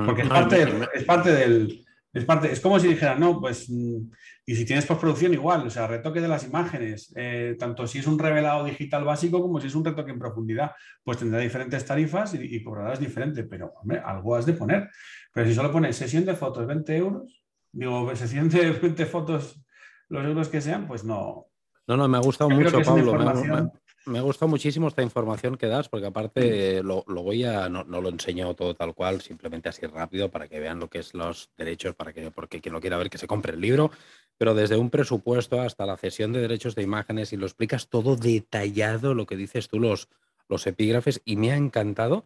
[0.05, 4.11] Porque es parte, es parte del, es, parte, es como si dijeran, no, pues, mm,
[4.45, 8.05] y si tienes postproducción igual, o sea, retoque de las imágenes, eh, tanto si es
[8.05, 12.35] un revelado digital básico como si es un retoque en profundidad, pues tendrá diferentes tarifas
[12.35, 14.87] y, cobrarás diferente, pero, hombre, algo has de poner.
[15.33, 19.65] Pero si solo pones sesión de fotos 20 euros, digo, sesión de 20 fotos,
[20.09, 21.47] los euros que sean, pues no.
[21.87, 23.13] No, no, me ha gustado mucho, Pablo.
[23.13, 23.71] Me
[24.07, 28.53] ha gustado muchísimo esta información que das, porque aparte lo, voy a, no, lo enseño
[28.55, 32.13] todo tal cual, simplemente así rápido para que vean lo que es los derechos, para
[32.13, 33.91] que, porque quien lo quiera ver que se compre el libro,
[34.37, 38.15] pero desde un presupuesto hasta la cesión de derechos de imágenes y lo explicas todo
[38.15, 40.07] detallado, lo que dices tú, los,
[40.49, 42.25] los epígrafes, y me ha encantado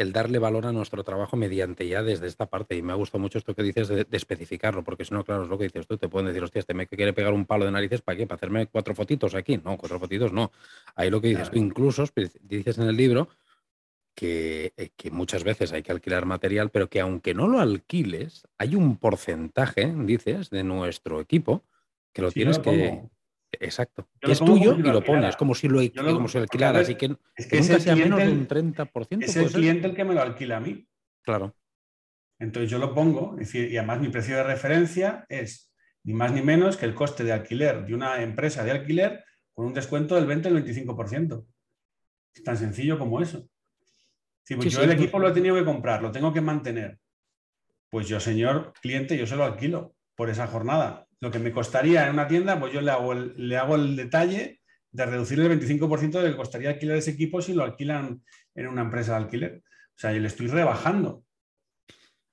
[0.00, 2.76] el darle valor a nuestro trabajo mediante ya desde esta parte.
[2.76, 5.48] Y me ha gustado mucho esto que dices de, especificarlo, porque si no, claro, es
[5.48, 7.70] lo que dices tú, te pueden decir, hostia, este me quiere pegar un palo de
[7.70, 8.26] narices, ¿para qué?
[8.26, 9.58] ¿Para hacerme cuatro fotitos aquí?
[9.58, 10.52] No, cuatro fotitos no.
[10.94, 12.04] Ahí lo que dices tú, incluso
[12.40, 13.28] dices en el libro
[14.14, 18.46] que, eh, que, muchas veces hay que alquilar material, pero que aunque no lo alquiles,
[18.58, 21.64] hay un porcentaje, dices, de nuestro equipo
[22.12, 23.02] que lo tienes que...
[23.52, 24.08] Exacto.
[24.20, 26.82] es tuyo y lo pones, como si lo, como si alquilaras.
[26.82, 29.24] Así que, es que, nunca sea menos de un 30%.
[29.24, 30.86] Es el cliente el que me lo alquila a mí.
[31.22, 31.54] Claro.
[32.38, 35.70] Entonces yo lo pongo, decir, y además mi precio de referencia es
[36.04, 39.66] ni más ni menos que el coste de alquiler de una empresa de alquiler con
[39.66, 41.46] un descuento del 20 al 25%.
[42.32, 43.46] Es tan sencillo como eso.
[44.42, 46.98] Si pues yo el equipo lo he tenido que comprar, lo tengo que mantener.
[47.90, 52.06] Pues yo, señor cliente, yo se lo alquilo por esa jornada lo que me costaría
[52.06, 55.60] en una tienda, pues yo le hago el, le hago el detalle de reducir el
[55.60, 58.22] 25% de lo que costaría alquilar ese equipo si lo alquilan
[58.54, 59.62] en una empresa de alquiler.
[59.66, 61.24] O sea, yo le estoy rebajando.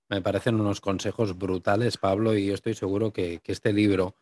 [0.10, 4.16] Me parecen unos consejos brutales, Pablo, y yo estoy seguro que, que este libro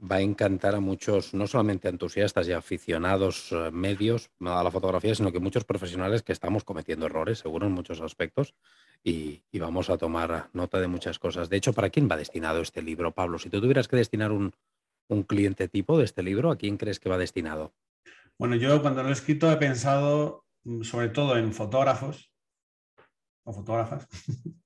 [0.00, 5.14] va a encantar a muchos, no solamente entusiastas y aficionados eh, medios a la fotografía,
[5.14, 8.54] sino que muchos profesionales que estamos cometiendo errores, seguro, en muchos aspectos,
[9.04, 11.48] y, vamos a tomar nota de muchas cosas.
[11.48, 13.38] De hecho, ¿para quién va destinado este libro, Pablo?
[13.38, 14.52] Si tú tuvieras que destinar un,
[15.26, 17.72] cliente tipo de este libro, ¿a quién crees que va destinado?
[18.38, 22.30] Bueno, yo cuando lo he escrito he pensado mm, sobre todo en fotógrafos
[23.44, 24.06] o fotógrafas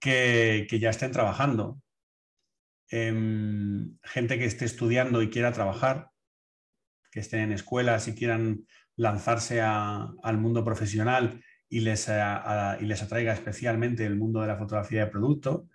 [0.00, 1.80] que, ya estén trabajando,
[2.90, 6.10] em, gente que esté estudiando y quiera trabajar,
[7.10, 12.08] que estén en escuelas y quieran lanzarse al mundo profesional y les,
[12.80, 15.68] y les atraiga especialmente el mundo de la fotografía de producto,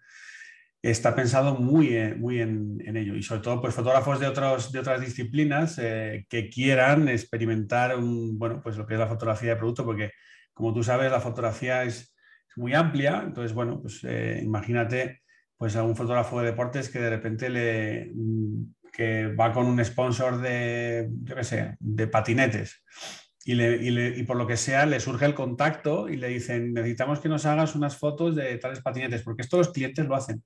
[0.82, 3.16] está pensado muy, eh, muy en, ello.
[3.16, 8.62] Y sobre todo, pues fotógrafos de, de otras disciplinas eh, que quieran experimentar un, bueno,
[8.64, 10.12] pues lo que es la fotografía de producto, porque
[10.54, 12.16] como tú sabes, la fotografía es,
[12.58, 13.24] muy amplia.
[13.26, 15.22] Entonces, bueno, pues eh, imagínate
[15.62, 19.86] pues a un fotógrafo de deportes que de repente le mm, que va con un
[19.86, 22.84] sponsor de, yo qué sé, de patinetes
[23.46, 27.46] y, por lo que sea le surge el contacto y le dicen, necesitamos que nos
[27.46, 30.44] hagas unas fotos de tales patinetes, porque esto los clientes lo hacen.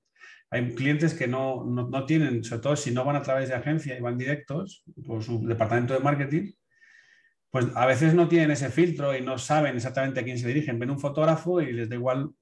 [0.50, 3.96] Hay clientes que no, no, tienen, sobre todo si no van a través de agencia
[3.96, 6.52] y van directos por su departamento de marketing,
[7.50, 10.78] pues a veces no tienen ese filtro y no saben exactamente a quién se dirigen.
[10.78, 12.32] Ven un fotógrafo y les da igual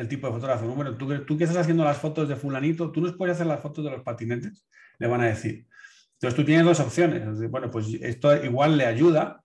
[0.00, 0.66] el tipo de fotógrafo.
[0.68, 3.60] Bueno, tú, tú que estás haciendo las fotos de fulanito, tú nos puedes hacer las
[3.60, 4.66] fotos de los patinetes,
[4.98, 5.66] le van a decir.
[6.14, 7.22] Entonces tú tienes dos opciones.
[7.50, 9.42] Bueno, pues esto igual le ayuda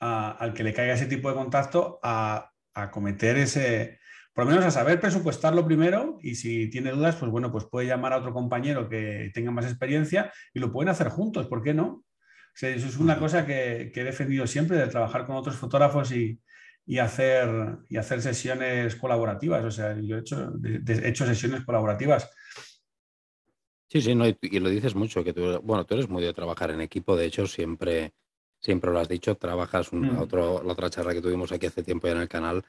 [0.00, 2.50] al que le caiga ese tipo de contacto a,
[2.90, 4.00] cometer ese,
[4.32, 7.86] por lo menos a saber presupuestarlo primero y si tiene dudas, pues bueno, pues puede
[7.86, 11.74] llamar a otro compañero que tenga más experiencia y lo pueden hacer juntos, ¿por qué
[11.74, 12.04] no?
[12.54, 16.40] eso es una cosa que, he defendido siempre, de trabajar con otros fotógrafos y,
[16.98, 19.64] hacer, y hacer sesiones colaborativas.
[19.64, 22.30] O sea, yo he hecho, he hecho sesiones colaborativas.
[23.88, 26.70] Sí, sí, no, y, lo dices mucho, que tú, bueno, tú eres muy de trabajar
[26.70, 28.14] en equipo, de hecho, siempre
[28.62, 30.18] siempre lo has dicho, trabajas, mm.
[30.18, 32.64] otro, la otra charla que tuvimos aquí hace tiempo ya en el canal,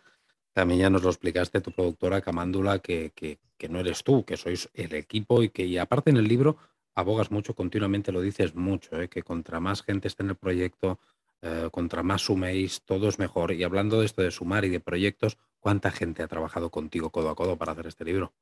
[0.52, 4.70] también ya nos lo explicaste, tu productora Camándula, que, que, no eres tú, que sois
[4.74, 6.58] el equipo y que y aparte en el libro
[6.96, 9.08] abogas mucho, continuamente lo dices mucho, ¿eh?
[9.08, 11.00] que contra más gente esté en el proyecto,
[11.44, 13.52] eh, contra más suméis, todo es mejor.
[13.52, 17.30] Y hablando de esto de sumar y de proyectos, ¿cuánta gente ha trabajado contigo codo
[17.30, 18.34] a codo para hacer este libro?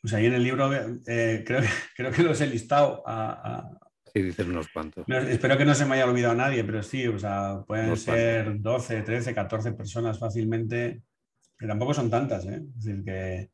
[0.00, 0.70] Pues ahí en el libro
[1.06, 1.62] eh, creo,
[1.96, 3.68] creo que los he listado a,
[4.14, 5.06] Sí, dices unos cuantos.
[5.08, 9.02] espero que no se me haya olvidado nadie, pero sí, o sea, pueden ser 12,
[9.02, 11.00] 13, 14 personas fácilmente,
[11.58, 12.62] que tampoco son tantas, ¿eh?
[12.76, 13.50] Es decir, que,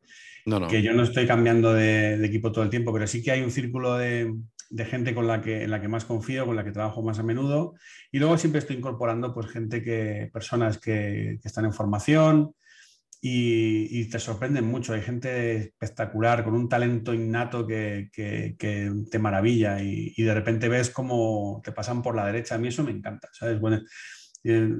[0.68, 3.52] que yo no estoy cambiando de, equipo todo el tiempo, pero sí que hay un
[3.52, 4.34] círculo de,
[4.84, 7.22] gente con la que, en la que más confío, con la que trabajo más a
[7.22, 7.74] menudo,
[8.12, 12.54] y luego siempre estoy incorporando pues gente que, personas que, que están en formación,
[13.20, 14.92] y, te sorprenden mucho.
[14.92, 18.10] Hay gente espectacular, con un talento innato que,
[19.10, 22.54] te maravilla y, de repente ves cómo te pasan por la derecha.
[22.54, 23.60] A mí eso me encanta, ¿sabes?
[23.60, 23.80] Bueno,
[24.44, 24.76] eh,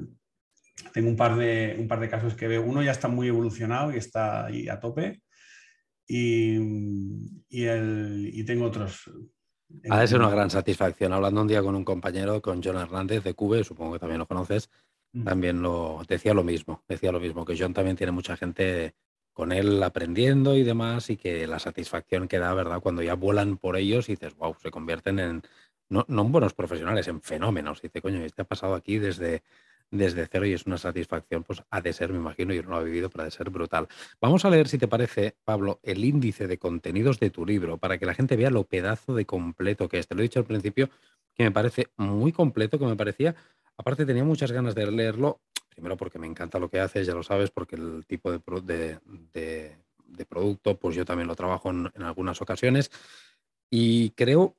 [0.92, 2.62] tengo un par, de, un par de casos que veo.
[2.62, 5.22] Uno ya está muy evolucionado y está ahí a tope.
[6.06, 6.56] Y,
[7.50, 9.10] el, tengo otros.
[9.90, 11.12] Ha de ser una gran satisfacción.
[11.12, 14.26] Hablando un día con un compañero, con John Hernández de Cube, supongo que también lo
[14.26, 14.70] conoces,
[15.24, 18.94] también lo decía lo mismo, decía lo mismo, que John también tiene mucha gente
[19.32, 22.80] con él aprendiendo y demás, y que la satisfacción que da, ¿verdad?
[22.80, 25.42] Cuando ya vuelan por ellos y dices, wow, se convierten en,
[25.88, 27.78] no, no en buenos profesionales, en fenómenos.
[27.78, 29.42] Y dice, coño, este ha pasado aquí desde,
[29.90, 32.76] desde cero y es una satisfacción, pues ha de ser, me imagino, yo no lo
[32.76, 33.88] ha vivido, pero ha de ser brutal.
[34.20, 37.98] Vamos a leer, si te parece, Pablo, el índice de contenidos de tu libro para
[37.98, 40.06] que la gente vea lo pedazo de completo que es.
[40.06, 40.90] Te lo he dicho al principio,
[41.34, 43.34] que me parece muy completo, que me parecía,
[43.76, 47.22] aparte tenía muchas ganas de leerlo, primero porque me encanta lo que haces, ya lo
[47.22, 48.98] sabes, porque el tipo de,
[49.32, 52.90] de, producto, pues yo también lo trabajo en, algunas ocasiones
[53.70, 54.56] y creo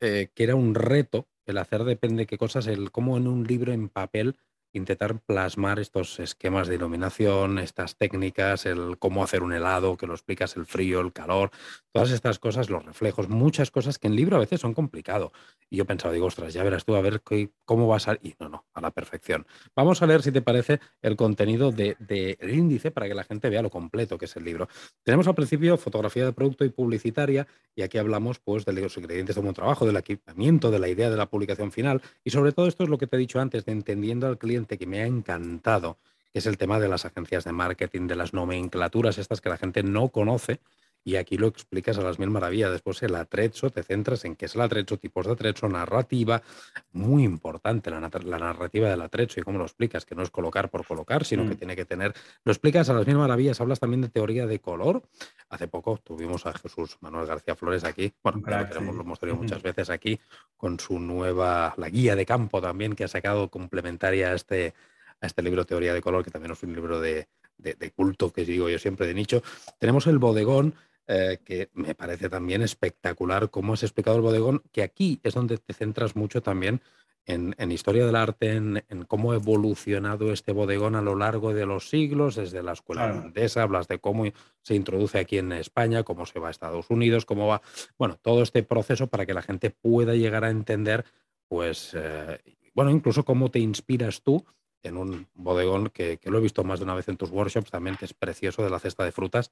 [0.00, 3.44] eh, que era un reto el hacer depende de qué cosas, el cómo en un
[3.44, 4.36] libro en papel
[4.76, 10.14] intentar plasmar estos esquemas de iluminación, estas técnicas, el cómo hacer un helado, que lo
[10.14, 11.50] explicas, el frío, el calor,
[11.92, 15.32] todas estas cosas, los reflejos, muchas cosas que en libro a veces son complicados.
[15.70, 17.22] Y yo pensaba, digo, ostras, ya verás tú a ver
[17.66, 18.20] cómo va a salir.
[18.22, 19.46] Y no, no, a la perfección.
[19.74, 23.50] Vamos a leer, si te parece, el contenido del de, índice para que la gente
[23.50, 24.68] vea lo completo que es el libro.
[25.02, 29.34] Tenemos al principio fotografía de producto y publicitaria, y aquí hablamos pues de los ingredientes
[29.34, 32.52] de un buen trabajo, del equipamiento, de la idea de la publicación final, y sobre
[32.52, 35.02] todo esto es lo que te he dicho antes, de entendiendo al cliente que me
[35.02, 35.98] ha encantado,
[36.32, 39.56] que es el tema de las agencias de marketing, de las nomenclaturas estas que la
[39.56, 40.60] gente no conoce.
[41.06, 42.72] Y aquí lo explicas a las mil maravillas.
[42.72, 46.42] Después el atrecho, te centras en qué es el atrecho, tipos de atrecho, narrativa.
[46.90, 50.84] Muy importante la, narrativa del atrecho y cómo lo explicas, que no es colocar por
[50.84, 51.58] colocar, sino que mm.
[51.58, 52.12] tiene que tener...
[52.42, 53.60] Lo explicas a las mil maravillas.
[53.60, 55.04] Hablas también de teoría de color.
[55.48, 58.12] Hace poco tuvimos a Jesús Manuel García Flores aquí.
[58.24, 60.18] Bueno, lo, lo hemos tenido muchas veces aquí
[60.56, 64.74] con su nueva, la guía de campo también que ha sacado complementaria a este,
[65.20, 68.44] a este libro Teoría de Color, que también es un libro de, de, culto, que
[68.44, 69.42] digo yo siempre de nicho.
[69.78, 70.74] Tenemos el bodegón,
[71.08, 75.58] eh, que me parece también espectacular cómo has explicado el bodegón, que aquí es donde
[75.58, 76.80] te centras mucho también
[77.26, 81.88] en, historia del arte, en, cómo ha evolucionado este bodegón a lo largo de los
[81.88, 84.24] siglos, desde la escuela holandesa, hablas de cómo
[84.62, 87.62] se introduce aquí en España, cómo se va a Estados Unidos, cómo va,
[87.98, 91.04] bueno, todo este proceso para que la gente pueda llegar a entender,
[91.48, 92.38] pues, eh,
[92.74, 94.44] bueno, incluso cómo te inspiras tú
[94.86, 97.96] en un bodegón que, lo he visto más de una vez en tus workshops también,
[97.96, 99.50] que es precioso, de la cesta de frutas,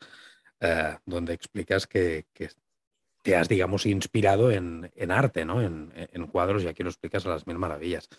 [0.61, 2.51] eh, donde explicas que, que,
[3.25, 5.63] te has, digamos, inspirado en, arte, ¿no?
[5.63, 8.11] En, cuadros, y aquí lo explicas a las mil maravillas.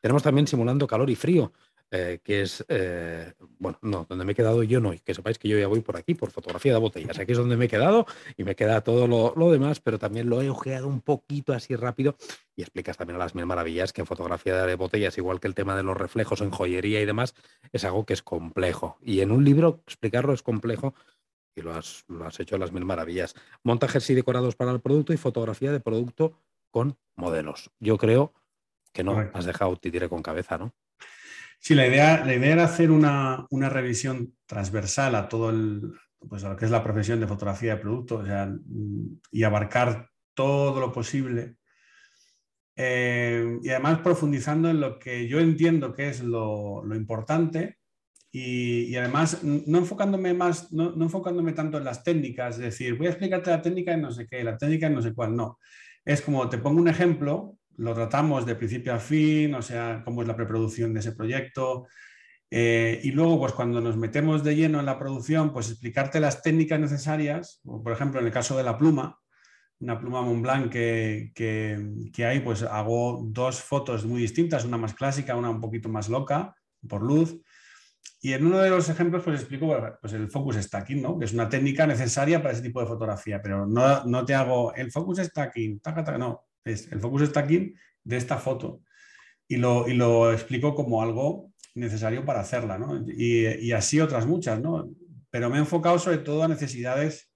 [0.00, 1.52] Tenemos también simulando calor y frío,
[1.94, 5.38] eh, que es, eh, bueno, no, donde me he quedado yo no, y que sepáis
[5.38, 7.18] que yo ya voy por aquí, por fotografía de botellas.
[7.18, 8.06] Aquí es donde me he quedado
[8.38, 11.76] y me queda todo lo, lo, demás, pero también lo he ojeado un poquito así
[11.76, 12.16] rápido
[12.56, 15.54] y explicas también a las mil maravillas que en fotografía de botellas, igual que el
[15.54, 17.34] tema de los reflejos en joyería y demás,
[17.72, 18.96] es algo que es complejo.
[19.02, 20.94] Y en un libro explicarlo es complejo
[21.54, 23.34] y lo has, lo has hecho a las mil maravillas.
[23.64, 26.38] Montajes y decorados para el producto y fotografía de producto
[26.70, 27.70] con modelos.
[27.80, 28.32] Yo creo
[28.94, 30.72] que no has dejado titire con cabeza, ¿no?
[31.64, 35.92] Sí, la idea, la idea era hacer una, revisión transversal a todo el,
[36.28, 38.24] pues a lo que es la profesión de fotografía de producto
[39.30, 41.58] y abarcar todo lo posible.
[42.74, 47.78] Eh, y además profundizando en lo que yo entiendo que es lo, lo importante
[48.32, 53.10] y, además, no enfocándome más, no, enfocándome tanto en las técnicas, es decir, voy a
[53.10, 55.60] explicarte la técnica en no sé qué, la técnica en no sé cuál, no.
[56.04, 60.22] Es como te pongo un ejemplo, lo tratamos de principio a fin, o sea, cómo
[60.22, 61.86] es la preproducción de ese proyecto.
[62.50, 66.42] Eh, y luego, pues cuando nos metemos de lleno en la producción, pues explicarte las
[66.42, 69.18] técnicas necesarias, por ejemplo, en el caso de la pluma,
[69.80, 74.94] una pluma Montblanc que, que, que hay, pues hago dos fotos muy distintas, una más
[74.94, 76.54] clásica, una un poquito más loca
[76.86, 77.40] por luz
[78.24, 81.18] y en uno de los ejemplos, pues explico pues el focus stacking, ¿no?
[81.18, 84.72] que es una técnica necesaria para ese tipo de fotografía, pero no, no te hago
[84.74, 85.80] el focus stacking,
[86.18, 88.82] no, el focus stacking de esta foto.
[89.48, 93.04] Y lo, y lo explico como algo necesario para hacerla, ¿no?
[93.06, 94.90] y, y, así otras muchas, ¿no?
[95.30, 97.32] pero me he enfocado sobre todo a necesidades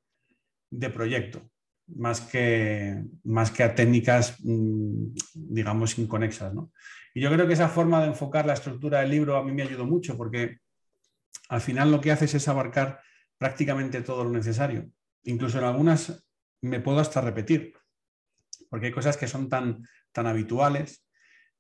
[0.70, 1.48] de proyecto,
[1.86, 6.54] más que, más que a técnicas, mm, digamos, inconexas.
[6.54, 6.72] ¿no?
[7.14, 9.62] Y yo creo que esa forma de enfocar la estructura del libro a mí me
[9.62, 10.58] ayudó mucho porque
[11.48, 13.00] al final lo que haces es abarcar
[13.38, 14.90] prácticamente todo lo necesario.
[15.24, 16.26] Incluso en algunas
[16.60, 17.72] me puedo hasta repetir,
[18.70, 21.04] porque hay cosas que son tan, tan habituales,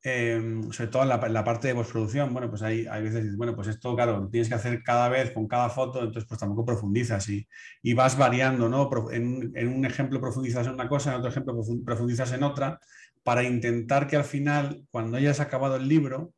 [0.02, 2.32] em, sobre todo en la, parte de postproducción.
[2.32, 5.48] Bueno, pues hay, hay veces, bueno, pues esto, claro, tienes que hacer cada vez con
[5.48, 7.46] cada foto, entonces pues tampoco profundizas y,
[7.82, 8.90] y vas variando, ¿no?
[9.10, 12.78] En, en, un ejemplo profundizas en una cosa, en otro ejemplo profundizas en otra,
[13.24, 16.32] para intentar que al final, cuando hayas acabado el libro,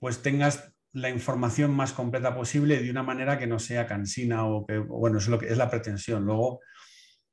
[0.00, 4.66] pues tengas la información más completa posible de una manera que no sea cansina o
[4.66, 6.24] que, bueno, es lo que es la pretensión.
[6.24, 6.60] Luego,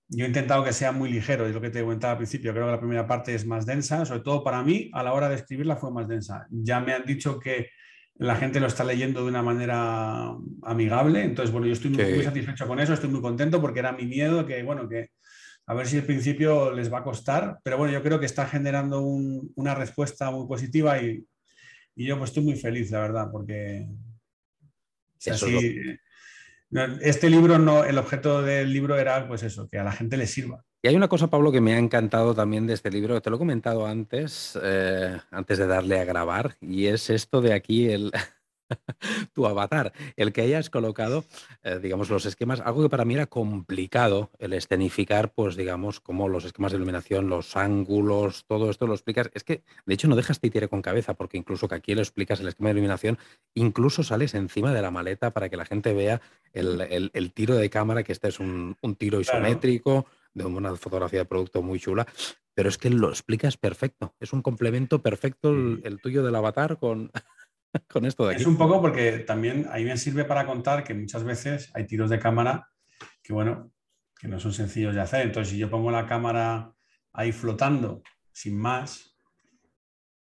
[0.09, 2.65] yo he intentado que sea muy ligero, es lo que te comentaba al principio, creo
[2.65, 5.35] que la primera parte es más densa, sobre todo para mí, a la hora de
[5.35, 6.47] escribirla fue más densa.
[6.49, 7.69] Ya me han dicho que
[8.15, 12.67] la gente lo está leyendo de una manera amigable, entonces, bueno, yo estoy muy, satisfecho
[12.67, 15.09] con eso, estoy muy contento porque era mi miedo que, bueno, que
[15.65, 18.47] A ver si al principio les va a costar, pero bueno, yo creo que está
[18.47, 21.25] generando una respuesta muy positiva y,
[21.95, 23.87] yo pues estoy muy feliz, la verdad, porque
[27.01, 30.27] este libro no, el objeto del libro era pues eso, que a la gente le
[30.27, 30.63] sirva.
[30.81, 33.37] Y hay una cosa, Pablo, que me ha encantado también de este libro, te lo
[33.37, 38.11] he comentado antes, eh, antes de darle a grabar, y es esto de aquí, el,
[39.33, 41.25] tu avatar, el que hayas colocado,
[41.63, 46.29] eh, digamos, los esquemas, algo que para mí era complicado, el escenificar, pues, digamos, como
[46.29, 49.29] los esquemas de iluminación, los ángulos, todo esto lo explicas.
[49.33, 52.39] Es que, de hecho, no dejas tire con cabeza, porque incluso que aquí lo explicas
[52.39, 53.17] el esquema de iluminación,
[53.53, 56.21] incluso sales encima de la maleta para que la gente vea
[56.53, 61.61] el, tiro de cámara, que este es un, tiro isométrico, de una fotografía de producto
[61.61, 62.05] muy chula,
[62.53, 64.15] pero es que lo explicas perfecto.
[64.19, 67.11] Es un complemento perfecto el, el tuyo del avatar con...
[67.89, 68.41] con esto de aquí.
[68.41, 72.09] Es un poco porque también ahí me sirve para contar que muchas veces hay tiros
[72.09, 72.69] de cámara
[73.21, 73.71] que, bueno,
[74.19, 75.21] que no son sencillos de hacer.
[75.21, 76.71] Entonces, si yo pongo la cámara
[77.13, 78.01] ahí flotando,
[78.31, 79.17] sin más,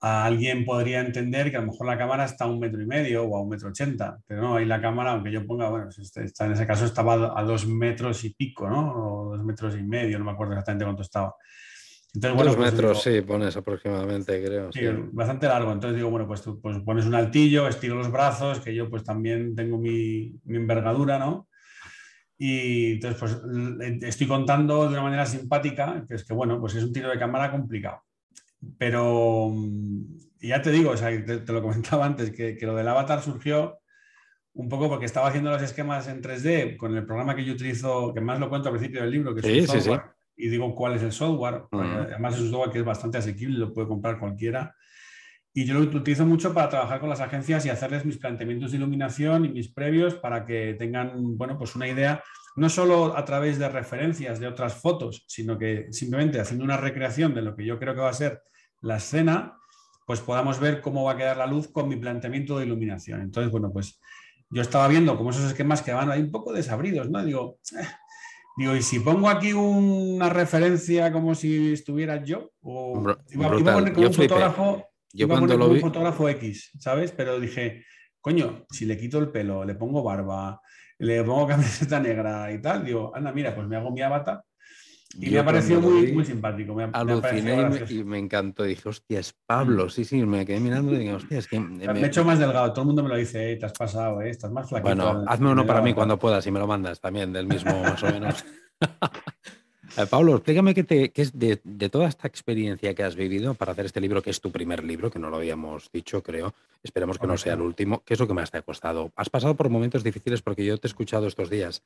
[0.01, 2.87] a alguien podría entender que a lo mejor la cámara está a un metro y
[2.87, 5.89] medio o a un metro ochenta, pero no, ahí la cámara, aunque yo ponga, bueno,
[5.89, 8.93] este, está, en ese caso estaba a dos metros y pico, ¿no?
[8.93, 11.35] O dos metros y medio, no me acuerdo exactamente cuánto estaba.
[12.17, 14.73] Entonces, bueno, pues metros, sí, pones aproximadamente, creo.
[14.73, 14.81] Sí,
[15.13, 15.71] bastante largo.
[15.71, 19.05] Entonces digo, bueno, pues tú pues pones un altillo, estiro los brazos, que yo pues
[19.05, 21.47] también tengo mi, envergadura, ¿no?
[22.39, 23.39] Y entonces pues
[24.03, 27.19] estoy contando de una manera simpática, que es que, bueno, pues es un tiro de
[27.19, 28.01] cámara complicado.
[28.79, 29.53] Pero
[30.41, 33.79] ya te digo, o sea, te, lo comentaba antes, que, lo del avatar surgió
[34.55, 38.15] un poco porque estaba haciendo los esquemas en 3D con el programa que yo utilizo,
[38.15, 39.91] que más lo cuento al principio del libro, que es sí, sí, sí
[40.37, 41.65] y digo cuál es el software.
[41.73, 44.75] Además es un software que es bastante asequible, lo puede comprar cualquiera.
[45.53, 48.77] Y yo lo utilizo mucho para trabajar con las agencias y hacerles mis planteamientos de
[48.77, 52.23] iluminación y mis previos para que tengan, bueno, pues una idea,
[52.57, 57.35] no solo a través de referencias de otras fotos, sino que simplemente haciendo una recreación
[57.35, 58.43] de lo que yo creo que va a ser
[58.83, 59.57] la escena,
[60.07, 63.23] pues podamos ver cómo va a quedar la luz con mi planteamiento de iluminación.
[63.23, 63.99] Entonces, bueno, pues
[64.51, 67.25] yo estaba viendo como esos esquemas que van ahí un poco desabridos, ¿no?
[67.25, 67.87] Digo, eh,
[68.57, 72.53] Digo, ¿y si pongo aquí una referencia como si estuviera yo?
[72.63, 75.75] O iba, a poner como un fotógrafo, yo cuando lo vi...
[75.75, 77.13] un fotógrafo X, ¿sabes?
[77.13, 77.85] Pero dije,
[78.23, 80.61] coño, si le quito el pelo, le pongo barba,
[80.99, 84.43] le pongo camiseta negra y tal, digo, anda, mira, pues me hago mi avatar.
[85.19, 86.75] Y me ha parecido muy, muy simpático.
[86.75, 88.65] Me, aluciné y, me, encantó.
[88.65, 89.87] Dije, hostia, es Pablo.
[89.87, 89.91] Mm.
[89.91, 91.61] Sí, sí, me quedé mirando y dije, hostia, es que.
[91.61, 92.73] Me, he hecho más delgado.
[92.73, 94.95] Todo el mundo me lo dice, eh, te has pasado, eh, estás más flaquito.
[94.95, 98.03] Bueno, hazme uno para mí cuando puedas y me lo mandas también, del mismo, más
[98.03, 98.45] o menos.
[99.97, 103.55] Eh, Pablo, explícame qué, te, qué es de, de, toda esta experiencia que has vivido
[103.55, 106.53] para hacer este libro, que es tu primer libro, que no lo habíamos dicho, creo.
[106.83, 108.03] Esperemos que no sea el último.
[108.05, 109.11] ¿Qué es lo que más te ha costado?
[109.17, 111.83] Has pasado por momentos difíciles porque yo te he escuchado estos días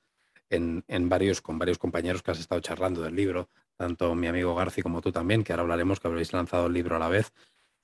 [0.50, 4.54] en, en, varios, con varios compañeros que has estado charlando del libro, tanto mi amigo
[4.54, 7.32] Garci como tú también, que ahora hablaremos que habréis lanzado el libro a la vez.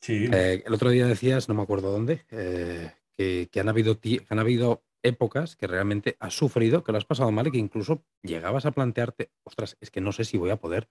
[0.01, 0.29] Sí.
[0.31, 3.99] Eh, el otro día decías, no me acuerdo dónde, eh, que, que, han habido,
[4.29, 8.05] han habido épocas que realmente has sufrido, que lo has pasado mal y que incluso
[8.23, 10.89] llegabas a plantearte, ostras, es que no sé si voy a poder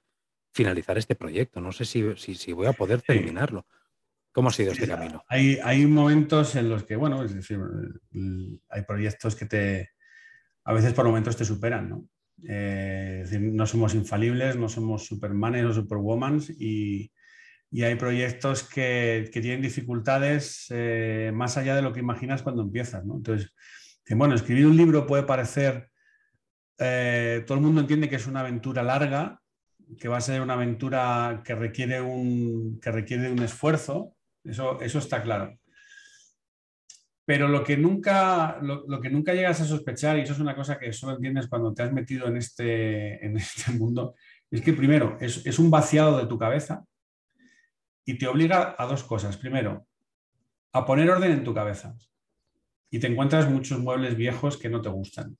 [0.53, 3.67] finalizar este proyecto, no sé si, si, si voy a poder terminarlo.
[4.31, 5.23] ¿Cómo ha sido este camino?
[5.29, 7.57] Hay, hay momentos en los que, bueno, es decir,
[8.69, 9.94] hay proyectos que te,
[10.65, 12.05] a veces por momentos te superan, ¿no?
[12.47, 17.11] Eh, no somos infalibles, no somos supermanes o superwomans y,
[17.71, 22.61] y hay proyectos que, que tienen dificultades eh, más allá de lo que imaginas cuando
[22.61, 23.15] empiezas, ¿no?
[23.15, 23.53] Entonces,
[24.09, 25.89] bueno, escribir un libro puede parecer,
[26.77, 29.39] eh, todo el mundo entiende que es una aventura larga,
[29.99, 34.99] que va a ser una aventura que requiere un, que requiere un esfuerzo, eso, eso
[34.99, 35.57] está claro.
[37.25, 40.77] Pero lo que, nunca, lo, que nunca llegas a sospechar, y eso es una cosa
[40.77, 44.15] que solo entiendes cuando te has metido en este, en este mundo,
[44.51, 46.85] es que primero es, un vaciado de tu cabeza
[48.05, 49.37] y te obliga a dos cosas.
[49.37, 49.87] Primero,
[50.71, 51.95] a poner orden en tu cabeza.
[52.91, 55.35] Y te encuentras muchos muebles viejos que no te gustan.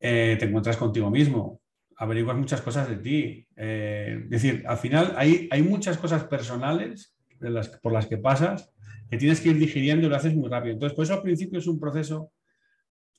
[0.00, 1.60] Eh, te encuentras contigo mismo,
[1.96, 3.46] averiguas muchas cosas de ti.
[3.54, 8.73] Eh, es decir, al final hay, hay muchas cosas personales las, por las que pasas
[9.10, 10.74] que tienes que ir digiriendo y lo haces muy rápido.
[10.74, 12.32] Entonces, por eso al principio es un proceso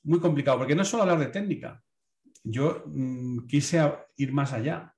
[0.04, 1.82] muy complicado, porque no es solo hablar de técnica.
[2.44, 3.80] Yo mm, quise
[4.16, 4.92] ir más allá.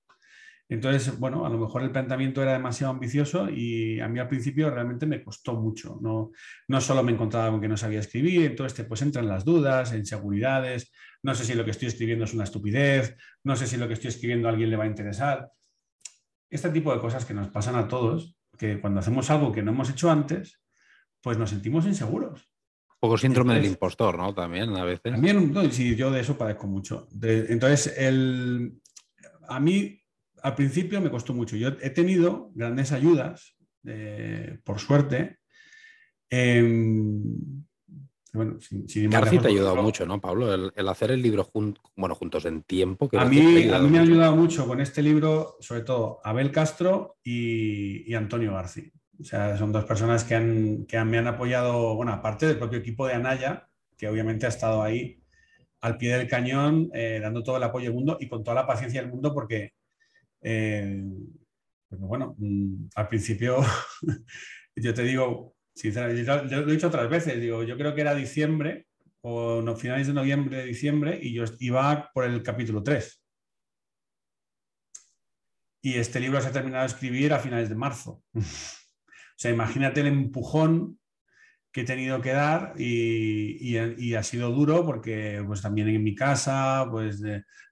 [0.71, 4.71] Entonces, bueno, a lo mejor el planteamiento era demasiado ambicioso y a mí al principio
[4.71, 5.99] realmente me costó mucho.
[6.03, 6.31] No,
[6.69, 10.93] no solo me encontraba con que no sabía escribir, entonces pues entran las dudas, inseguridades,
[11.23, 13.95] no sé si lo que estoy escribiendo es una estupidez, no sé si lo que
[13.95, 15.51] estoy escribiendo a alguien le va a interesar.
[16.51, 19.71] Este tipo de cosas que nos pasan a todos, que cuando hacemos algo que no
[19.73, 20.61] hemos hecho antes,
[21.23, 22.49] pues nos sentimos inseguros.
[22.91, 24.35] Un poco síndrome del impostor, ¿no?
[24.35, 25.13] También a veces.
[25.13, 27.09] También, sí, yo de eso padezco mucho.
[27.23, 28.81] entonces, el,
[29.49, 30.03] a mí
[30.43, 31.57] al principio me costó mucho.
[31.57, 35.39] Yo he tenido grandes ayudas, eh, por suerte.
[36.31, 37.65] Em,
[38.33, 40.53] bueno, te ha ayudado mucho, ¿no, Pablo?
[40.53, 41.51] El, hacer el libro
[41.97, 43.09] bueno, juntos en tiempo.
[43.17, 47.17] a mí, a mí me ha ayudado mucho con este libro, sobre todo Abel Castro
[47.25, 48.91] y, Antonio García.
[49.21, 53.15] O sea, son dos personas que, me han apoyado, bueno, aparte del propio equipo de
[53.15, 55.21] Anaya, que obviamente ha estado ahí
[55.81, 58.67] al pie del cañón, eh, dando todo el apoyo del mundo y con toda la
[58.67, 59.73] paciencia del mundo, porque,
[60.43, 61.03] eh,
[61.91, 63.59] bueno, mm, al principio,
[64.77, 68.15] yo te digo, sinceramente, yo, lo he dicho otras veces, digo, yo creo que era
[68.15, 68.87] diciembre
[69.21, 73.21] o finales de noviembre, diciembre, y yo iba por el capítulo 3.
[75.83, 78.23] Y este libro se ha terminado de escribir a finales de marzo.
[79.41, 80.99] sea, imagínate el empujón
[81.73, 83.77] que he tenido que dar y,
[84.15, 87.23] ha sido duro porque pues también en mi casa, pues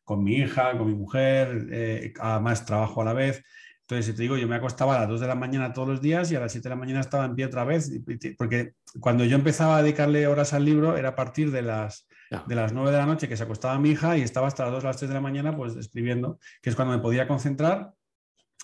[0.05, 3.43] con mi hija, con mi mujer, eh, además trabajo a la vez.
[3.89, 6.31] Entonces, te digo, yo me acostaba a las 2 de la mañana todos los días
[6.33, 7.91] y a las 7 de la mañana estaba en pie otra vez,
[8.37, 12.09] porque cuando yo empezaba a dedicarle horas al libro era a partir de las,
[12.47, 14.73] de las 9 de la noche que se acostaba mi hija y estaba hasta las
[14.73, 17.93] 2 las 3 de la mañana pues escribiendo, que es cuando me podía concentrar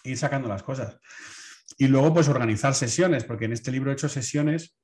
[0.03, 0.99] e ir sacando las cosas.
[1.79, 4.77] Y luego pues organizar sesiones, porque en este libro he hecho sesiones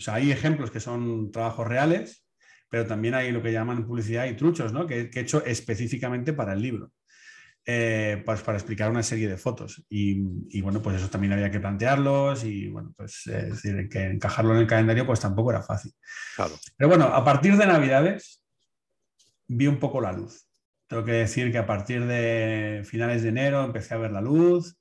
[0.00, 2.26] o sea, hay ejemplos que son trabajos reales,
[2.70, 4.86] pero también hay lo que llaman publicidad y truchos, ¿no?
[4.86, 6.90] que, he hecho específicamente para el libro.
[7.66, 9.84] Eh, pues para explicar una serie de fotos.
[9.90, 10.18] Y,
[10.62, 14.60] bueno, pues eso también había que plantearlos y bueno, pues es decir, que encajarlo en
[14.60, 15.92] el calendario pues tampoco era fácil.
[16.78, 18.42] Pero bueno, a partir de Navidades
[19.46, 20.46] vi un poco la luz.
[20.86, 24.79] Tengo que decir que a partir de finales de enero empecé a ver la luz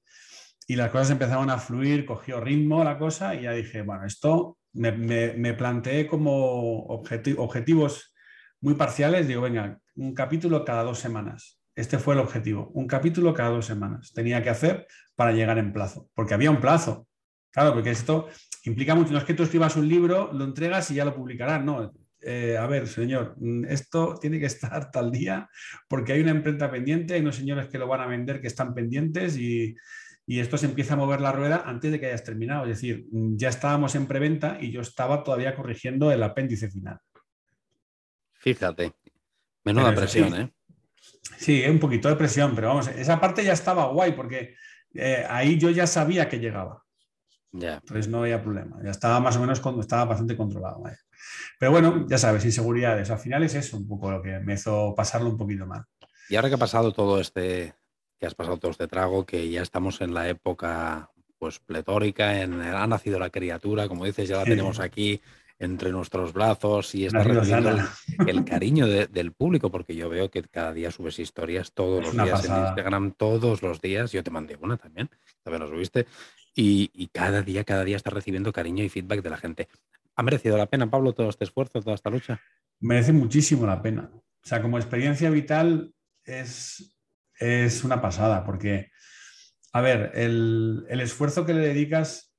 [0.70, 4.60] y las cosas empezaron a fluir, cogió ritmo la cosa y ya dije, bueno, esto
[4.74, 8.14] me, planteé como objetivos
[8.62, 9.28] muy parciales.
[9.28, 11.60] Digo, venga, un capítulo cada dos semanas.
[11.74, 14.14] Este fue el objetivo, un capítulo cada dos semanas.
[14.14, 17.08] Tenía que hacer para llegar en plazo, porque había un plazo.
[17.50, 18.28] Claro, porque esto
[18.66, 19.12] implica mucho.
[19.12, 21.66] No es que tú escribas un libro, lo entregas y ya lo publicarás.
[21.66, 21.92] No,
[22.22, 23.36] eh, a ver, señor,
[23.68, 25.50] esto tiene que estar tal día
[25.88, 28.76] porque hay una imprenta pendiente, hay unos señores que lo van a vender que están
[28.76, 29.76] pendientes y,
[30.30, 32.66] y esto se empieza a mover la rueda antes de que hayas terminado.
[32.66, 37.00] Es decir, mm, ya estábamos en preventa y yo estaba todavía corrigiendo el apéndice final.
[38.34, 38.94] Fíjate,
[39.64, 40.54] menuda presión, ¿eh?
[41.36, 44.54] Sí, un poquito de presión, pero vamos, esa parte ya estaba guay porque
[44.94, 46.84] eh, ahí yo ya sabía que llegaba.
[47.52, 47.78] Ya.
[47.78, 50.84] Entonces no había problema, ya estaba más o menos cuando estaba bastante controlado.
[51.58, 53.10] Pero bueno, ya sabes, inseguridades.
[53.10, 55.86] Al final es eso un poco lo que me hizo pasarlo un poquito mal.
[56.30, 57.74] Y ahora que ha pasado todo este,
[58.20, 62.62] que has pasado todo este trago, que ya estamos en la época pues pletórica, en,
[62.62, 65.22] ha nacido la criatura, como dices, ya la tenemos aquí
[65.58, 67.70] entre nuestros brazos y está recibiendo
[68.28, 72.46] el, cariño del público, porque yo veo que cada día subes historias todos los días
[72.46, 74.12] en Instagram, todos los días.
[74.12, 75.10] Yo te mandé una también,
[75.44, 76.08] también lo subiste,
[76.56, 79.68] y, y, cada día, cada día estás recibiendo cariño y feedback de la gente.
[80.16, 82.42] ¿Ha merecido la pena, Pablo, todo este esfuerzo, toda esta lucha?
[82.80, 84.10] Merece muchísimo la pena.
[84.14, 85.94] O sea, como experiencia vital
[86.24, 86.99] es
[87.40, 88.92] es una pasada, porque,
[89.74, 92.34] a ver, el, esfuerzo que le dedicas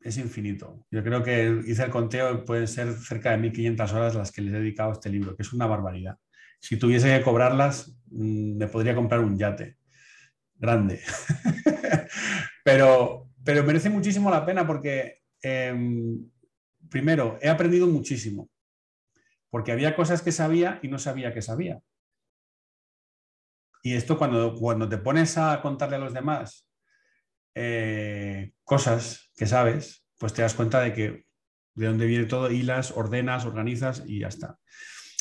[0.00, 0.86] es infinito.
[0.90, 4.50] Yo creo que hice el conteo, pueden ser cerca de 1.500 horas las que le
[4.50, 6.18] he dedicado a este libro, que es una barbaridad.
[6.60, 9.76] Si tuviese que cobrarlas, mm, me podría comprar un yate
[10.56, 11.00] grande.
[12.64, 16.28] pero, pero merece muchísimo la pena porque, em,
[16.88, 18.50] primero, he aprendido muchísimo,
[19.48, 21.80] porque había cosas que sabía y no sabía que sabía.
[23.82, 26.68] Y esto cuando, cuando te pones a contarle a los demás
[27.54, 31.24] eh, cosas que sabes, pues te das cuenta de que
[31.74, 34.58] de dónde viene todo, hilas, ordenas, organizas y ya está.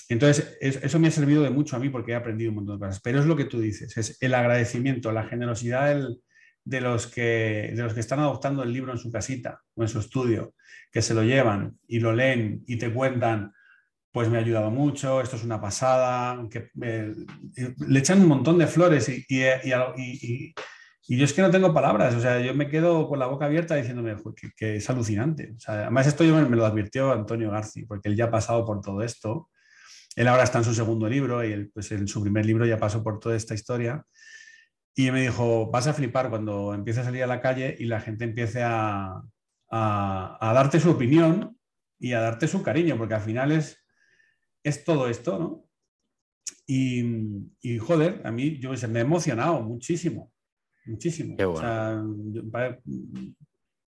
[0.10, 2.88] Entonces, eso me ha servido de mucho a mí porque he aprendido un montón de
[2.88, 3.02] cosas.
[3.02, 5.96] Pero es lo que tú dices, es el agradecimiento, la generosidad
[6.66, 9.88] de, los que, de los que están adoptando el libro en su casita o en
[9.88, 10.56] su estudio,
[10.92, 13.54] que se lo llevan y lo leen y te cuentan
[14.12, 18.68] pues me ha ayudado mucho, esto es una pasada, que le echan un montón de
[18.68, 20.54] flores y,
[21.08, 23.76] yo es que no tengo palabras, o sea, yo me quedo con la boca abierta
[23.76, 24.16] diciéndome
[24.56, 25.56] que, es alucinante.
[25.68, 29.02] además esto yo me, lo advirtió Antonio Garci, porque él ya ha pasado por todo
[29.04, 29.50] esto,
[30.16, 33.04] él ahora está en su segundo libro y pues en su primer libro ya pasó
[33.04, 34.04] por toda esta historia.
[34.96, 38.02] Y me dijo, vas a flipar cuando empieces a salir a la calle y la
[38.02, 39.22] gente empiece a,
[39.70, 41.58] a darte su opinión
[42.00, 43.80] y a darte su cariño, porque al final es,
[44.64, 45.70] es todo esto, ¿no?
[46.72, 50.32] Y, joder, a mí yo me he emocionado muchísimo,
[50.86, 51.36] muchísimo.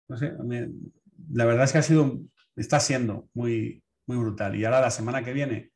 [0.07, 0.33] no sé,
[1.31, 2.19] la verdad es que ha sido,
[2.55, 4.55] está siendo muy, muy brutal.
[4.55, 5.71] Y ahora la semana que viene,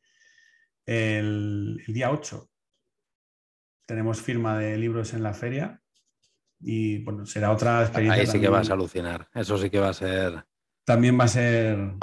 [0.86, 2.48] el, día 8,
[3.86, 5.80] tenemos firma de libros en la feria
[6.60, 8.22] y bueno, será otra experiencia.
[8.22, 10.44] Ahí sí que vas a alucinar, eso sí que va a ser...
[10.84, 11.94] También va a ser...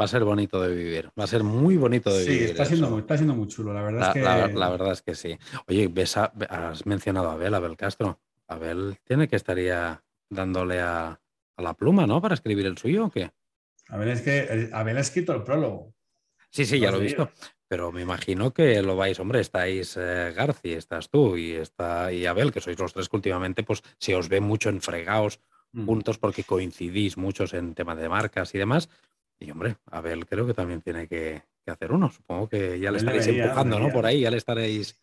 [0.00, 2.38] Va a ser bonito de vivir, va a ser muy bonito de vivir.
[2.38, 4.12] Sí, está siendo, muy, está siendo muy chulo, la verdad la, es
[4.48, 4.58] que...
[4.58, 5.38] La, verdad es que sí.
[5.68, 8.18] Oye, ves has mencionado a Abel, Abel Castro.
[8.48, 11.20] Abel tiene que estaría dándole a,
[11.58, 12.22] la pluma, ¿no?
[12.22, 13.30] Para escribir el suyo o qué?
[13.88, 15.92] Abel es que Abel ha escrito el prólogo.
[16.48, 17.30] Sí, sí, ya lo he visto.
[17.68, 22.24] Pero me imagino que lo vais, hombre, estáis eh, Garci, estás tú y está y
[22.24, 25.40] Abel, que sois los tres que últimamente, pues se os ve mucho en fregaos
[25.72, 25.84] mm.
[25.84, 28.88] juntos porque coincidís muchos en temas de marcas y demás.
[29.42, 32.10] Y hombre, Abel creo que también tiene que, hacer uno.
[32.10, 33.90] Supongo que ya le estaréis empujando, ¿no?
[33.90, 34.98] Por ahí ya le estaréis.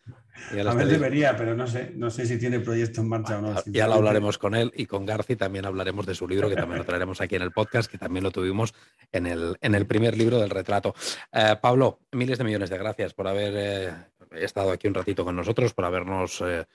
[0.54, 3.54] Ya Abel debería, pero no sé, no sé si tiene proyecto en marcha o no.
[3.66, 6.78] Ya lo hablaremos con él y con Garci también hablaremos de su libro, que también
[6.78, 8.74] lo traeremos aquí en el podcast, que también lo tuvimos
[9.12, 10.94] en el, en el primer libro del retrato.
[11.32, 13.92] Eh, Pablo, miles de millones de gracias por haber eh,
[14.32, 16.42] estado aquí un ratito con nosotros, por habernos.
[16.42, 16.66] Eh,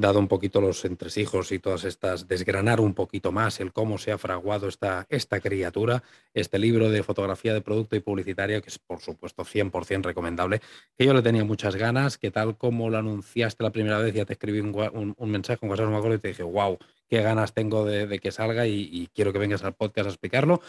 [0.00, 4.12] dado un poquito los entresijos y todas estas, desgranar un poquito más el cómo se
[4.12, 6.02] ha fraguado esta, esta criatura,
[6.34, 10.60] este libro de fotografía de producto y publicitario, que es por supuesto 100% recomendable,
[10.96, 14.24] que yo le tenía muchas ganas, que tal como lo anunciaste la primera vez, ya
[14.24, 16.78] te escribí un, un, mensaje, un WhatsApp, no me y te dije, wow,
[17.08, 20.62] qué ganas tengo de, que salga y, quiero que vengas al podcast a explicarlo.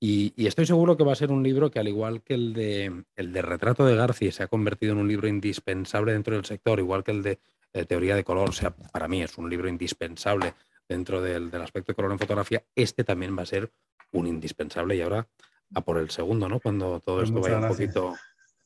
[0.00, 3.04] Y, estoy seguro que va a ser un libro que, al igual que el de,
[3.16, 6.80] el de Retrato de García, se ha convertido en un libro indispensable dentro del sector,
[6.80, 7.38] igual que el de
[7.82, 10.54] teoría de color, o sea, para mí es un libro indispensable
[10.88, 13.72] dentro del, aspecto de color en fotografía, este también va a ser
[14.12, 15.26] un indispensable y ahora
[15.74, 16.60] a por el segundo, ¿no?
[16.60, 18.14] Cuando todo pues esto vaya un poquito...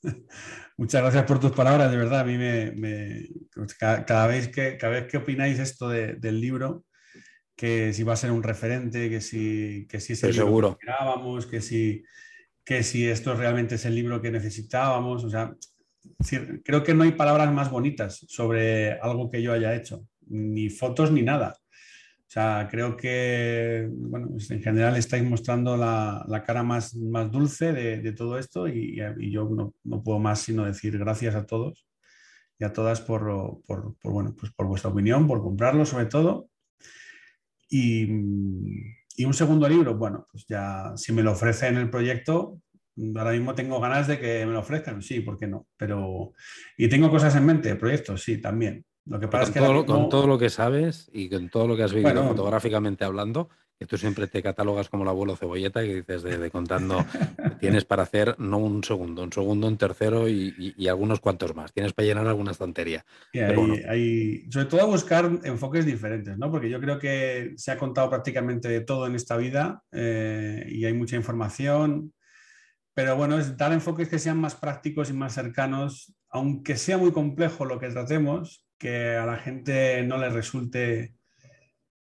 [0.77, 2.21] Muchas gracias por tus palabras, de verdad.
[2.21, 6.85] A mí me, pues cada, vez que cada vez que opináis esto del libro,
[7.57, 10.87] que si va a ser un referente, que si, que si es el libro que
[10.87, 12.05] esperábamos, que si,
[12.65, 15.25] que si esto realmente es el libro que necesitábamos.
[15.25, 15.53] O sea,
[16.65, 21.11] creo que no hay palabras más bonitas sobre algo que yo haya hecho, ni fotos
[21.11, 21.57] ni nada.
[22.29, 27.73] O sea, creo que, bueno, pues en general estáis mostrando la, cara más, más dulce
[27.73, 28.97] de, todo esto y,
[29.31, 29.49] yo
[29.83, 31.89] no, puedo más sino decir gracias a todos
[32.59, 36.51] y a todas por, por, bueno, pues por vuestra opinión, por comprarlo sobre todo.
[37.71, 38.07] Y,
[39.17, 42.61] y, un segundo libro, bueno, pues ya si me lo ofrece en el proyecto,
[43.17, 45.67] ahora mismo tengo ganas de que me lo ofrezcan, sí, ¿por qué no?
[45.77, 46.33] Pero,
[46.77, 48.85] y tengo cosas en mente, proyectos, sí, también.
[49.07, 51.67] Lo que pasa con es que todo, con todo lo que sabes y con todo
[51.67, 55.85] lo que has vivido fotográficamente hablando, que tú siempre te catalogas como el abuelo cebolleta
[55.85, 56.99] y dices de, contando,
[57.61, 61.73] tienes para hacer no un segundo, un segundo, un tercero y, algunos cuantos más.
[61.73, 63.05] Tienes para llenar alguna estantería.
[63.33, 66.51] hay, sobre todo buscar enfoques diferentes, ¿no?
[66.51, 70.85] Porque yo creo que se ha contado prácticamente de todo en esta vida eh, y
[70.85, 72.13] hay mucha información
[72.99, 77.13] pero bueno, es dar enfoques que sean más prácticos y más cercanos, aunque sea muy
[77.13, 81.15] complejo lo que tratemos, que a la gente no le resulte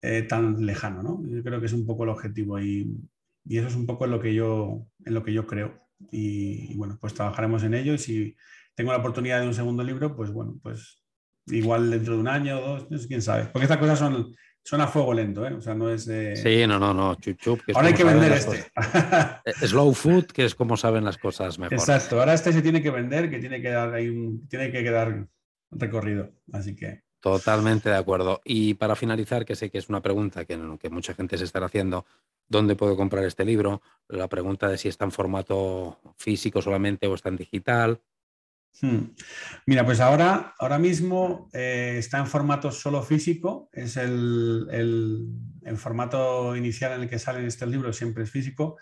[0.02, 1.22] eh, tan lejano, ¿no?
[1.28, 2.96] Yo creo que es un poco el objetivo y,
[3.44, 5.86] eso es un poco en lo que yo, en lo que yo creo.
[6.12, 8.38] Y, bueno, pues trabajaremos en ello y si
[8.74, 11.04] tengo la oportunidad de un segundo libro, pues bueno, pues
[11.48, 13.48] igual dentro de un año o dos, quién sabe.
[13.52, 14.34] Porque estas cosas son
[14.66, 15.54] Suena a fuego lento, ¿eh?
[15.54, 16.36] O sea, no es de...
[16.36, 17.62] Sí, no, no, no, chup, chup.
[17.76, 18.66] ahora hay que vender este.
[19.46, 21.76] Eh, slow food, que es como saben las cosas mejor.
[21.76, 24.82] Exacto, ahora este se tiene que vender, que tiene que dar ahí un, tiene que
[24.82, 25.28] quedar
[25.70, 27.04] recorrido, así que...
[27.20, 28.42] Totalmente de acuerdo.
[28.44, 31.68] Y para finalizar, que sé que es una pregunta que, que mucha gente se estará
[31.68, 32.08] haciendo,
[32.48, 33.84] ¿dónde puedo comprar este libro?
[34.08, 38.02] La pregunta de si está en formato físico solamente o está en digital.
[38.82, 39.14] Hmm.
[39.66, 44.68] Mira, pues ahora, ahora mismo eh, está en formato solo físico, es el,
[45.78, 48.78] formato inicial en el que sale este libro, siempre es físico.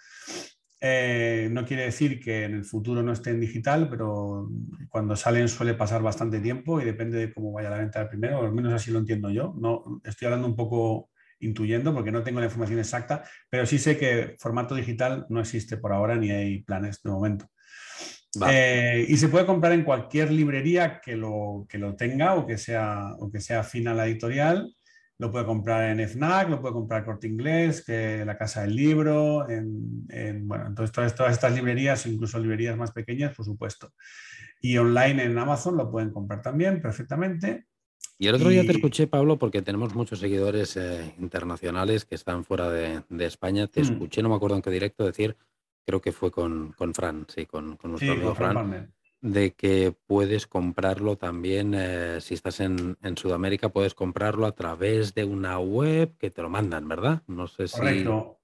[0.81, 4.49] Eh, no quiere decir que en el futuro no esté en digital, pero
[4.89, 8.41] cuando salen suele pasar bastante tiempo y depende de cómo vaya la venta del primero,
[8.41, 9.55] al menos así lo entiendo yo.
[9.57, 13.97] No, estoy hablando un poco intuyendo porque no tengo la información exacta, pero sí sé
[13.97, 17.49] que formato digital no existe por ahora ni hay planes de momento.
[18.49, 22.57] Eh, y se puede comprar en cualquier librería que lo, que lo tenga o que,
[22.57, 24.73] sea, o que sea afín a la editorial.
[25.19, 29.47] Lo puede comprar en FNAC, lo puede comprar Corte Inglés, que la Casa del Libro,
[29.47, 33.93] en, bueno, entonces todas, todas estas librerías, incluso librerías más pequeñas, por supuesto.
[34.59, 37.67] Y online en Amazon lo pueden comprar también perfectamente.
[38.17, 42.43] Y el otro día te escuché, Pablo, porque tenemos muchos seguidores eh, internacionales que están
[42.43, 43.67] fuera de, España.
[43.67, 43.83] Te mm.
[43.83, 45.37] escuché, no me acuerdo en qué directo, decir
[45.85, 51.15] creo que fue con, con Fran, sí, con, nuestro amigo Fran, de que puedes comprarlo
[51.17, 56.41] también, eh, si estás en, Sudamérica, puedes comprarlo a través de una web que te
[56.41, 57.21] lo mandan, ¿verdad?
[57.27, 57.77] No sé si...
[57.77, 58.39] Correcto.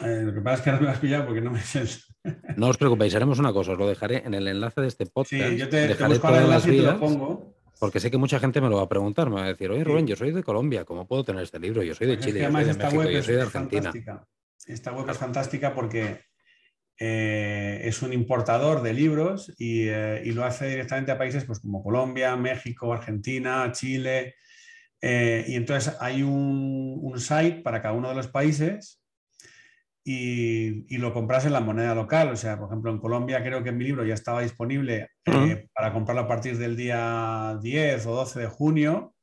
[0.00, 1.60] Eh, lo que pasa es que ahora me has pillado porque no me
[2.56, 5.50] no os preocupéis, haremos una cosa, os lo dejaré en el enlace de este podcast.
[5.50, 6.94] Sí, yo te, dejaré todas las vías.
[6.94, 7.54] Lo pongo.
[7.78, 9.84] Porque sé que mucha gente me lo va a preguntar, me va a decir, oye
[9.84, 11.82] Rubén, yo soy de Colombia, ¿cómo puedo tener este libro?
[11.82, 13.92] Yo soy de Chile, yo soy de México, yo soy de Argentina.
[14.66, 16.20] Esta web es fantástica porque
[17.02, 21.82] eh, es un importador de libros eh, y, lo hace directamente a países pues, como
[21.82, 24.34] Colombia, México, Argentina, Chile.
[25.00, 29.02] Eh, y entonces hay un, site para cada uno de los países
[30.04, 32.28] y, lo compras en la moneda local.
[32.28, 35.08] O sea, por ejemplo, en Colombia creo que mi libro ya estaba disponible
[35.74, 39.14] para comprarlo a partir del día 10 o 12 de junio.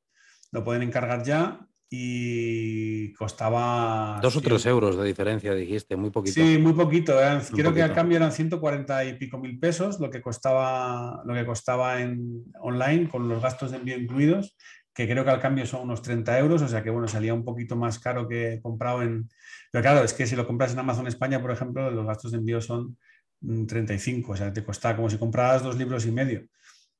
[0.51, 4.19] Lo pueden encargar ya y costaba...
[4.21, 6.33] Dos o tres euros de diferencia, dijiste, muy poquito.
[6.33, 7.15] Sí, muy poquito.
[7.53, 11.45] creo que al cambio eran 140 y pico mil pesos lo que costaba, lo que
[11.45, 14.57] costaba en online con los gastos de envío incluidos,
[14.93, 17.45] que creo que al cambio son unos 30 euros, o sea que bueno, salía un
[17.45, 19.29] poquito más caro que comprado en...
[19.71, 22.39] Pero claro, es que si lo compras en Amazon España, por ejemplo, los gastos de
[22.39, 22.97] envío son
[23.41, 26.41] 35, mm, o sea, te cuesta como si compraras dos libros y medio.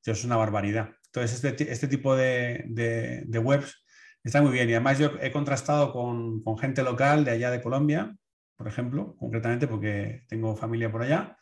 [0.02, 0.90] Eso es una barbaridad.
[1.06, 3.84] Entonces, este, este tipo de, de, de webs
[4.24, 8.16] Está muy bien y además yo he contrastado con, gente local de allá de Colombia,
[8.56, 11.38] por ejemplo, concretamente porque tengo familia por allá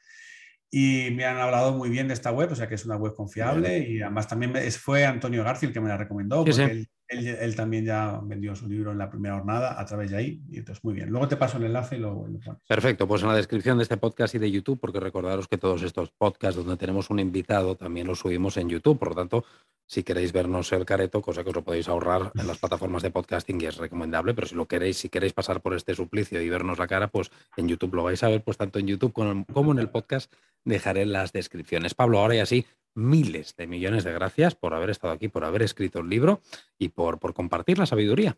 [0.71, 3.15] y me han hablado muy bien de esta web, o sea que es una web
[3.15, 7.85] confiable y además también fue Antonio García el que me la recomendó porque Él, también
[7.85, 10.95] ya vendió su libro en la primera jornada a través de ahí y entonces muy
[10.95, 11.09] bien.
[11.09, 12.45] Luego te paso el enlace y lo, pones.
[12.69, 15.83] Perfecto, pues en la descripción de este podcast y de YouTube, porque recordaros que todos
[15.83, 19.45] estos podcasts donde tenemos un invitado también los subimos en YouTube, por lo tanto
[19.87, 23.11] si queréis vernos el careto, cosa que os lo podéis ahorrar en las plataformas de
[23.11, 26.49] podcasting y es recomendable, pero si lo queréis, si queréis pasar por este suplicio y
[26.49, 29.73] vernos la cara, pues en YouTube lo vais a ver, pues tanto en YouTube como
[29.73, 30.33] en el podcast
[30.65, 31.95] dejaré las descripciones.
[31.95, 35.63] Pablo, ahora y así, miles de millones de gracias por haber estado aquí, por haber
[35.63, 36.41] escrito el libro
[36.79, 38.37] y por, por compartir la sabiduría.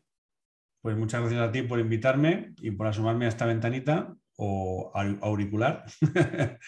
[0.82, 4.92] Pues muchas gracias a ti por invitarme y por asomarme a esta ventanita o
[5.22, 5.84] auricular.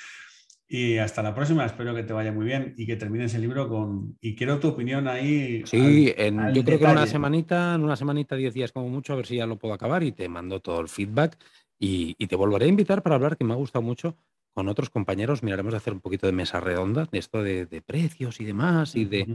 [0.73, 3.69] Y hasta la próxima, espero que te vaya muy bien y que termines el libro
[3.69, 4.17] con...
[4.21, 5.65] Y quiero tu opinión ahí.
[5.67, 6.15] Sí,
[6.55, 9.27] yo creo que en una semanita, en una semanita, diez días como mucho, a ver
[9.27, 11.37] si ya lo puedo acabar y te mando todo el feedback
[11.77, 14.17] y, te volveré a invitar para hablar, que me ha gustado mucho,
[14.53, 15.43] con otros compañeros.
[15.43, 19.07] Miraremos de hacer un poquito de mesa redonda, de esto de, precios y demás, y
[19.07, 19.27] de,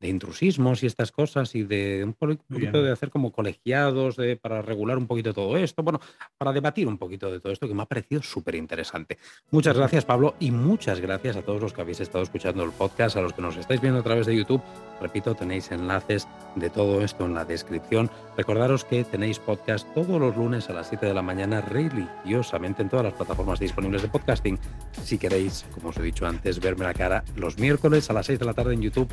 [0.00, 4.60] de intrusismos y estas cosas y de un poquito de hacer como colegiados de, para
[4.62, 6.00] regular un poquito todo esto, bueno,
[6.36, 9.18] para debatir un poquito de todo esto que me ha parecido súper interesante.
[9.50, 13.16] Muchas gracias Pablo y muchas gracias a todos los que habéis estado escuchando el podcast,
[13.16, 14.62] a los que nos estáis viendo a través de YouTube.
[15.00, 18.10] Repito, tenéis enlaces de todo esto en la descripción.
[18.36, 22.88] Recordaros que tenéis podcast todos los lunes a las 7 de la mañana religiosamente en
[22.88, 24.58] todas las plataformas disponibles de podcasting.
[25.02, 28.38] Si queréis, como os he dicho antes, verme la cara los miércoles a las 6
[28.38, 29.08] de la tarde en YouTube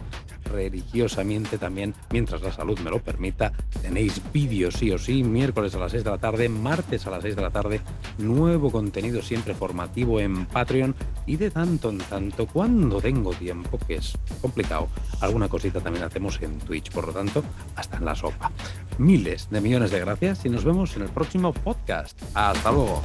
[0.81, 3.51] religiosamente también, mientras la salud me lo permita.
[3.81, 7.21] Tenéis vídeos sí o sí, miércoles a las 6 de la tarde, martes a las
[7.21, 7.81] 6 de la tarde,
[8.17, 13.95] nuevo contenido siempre formativo en Patreon y de tanto en tanto, cuando tengo tiempo, que
[13.95, 14.87] es complicado,
[15.19, 17.43] alguna cosita también hacemos en Twitch, por lo tanto,
[17.75, 18.51] hasta en la sopa.
[18.97, 22.21] Miles de millones de gracias y nos vemos en el próximo podcast.
[22.33, 23.01] Hasta luego.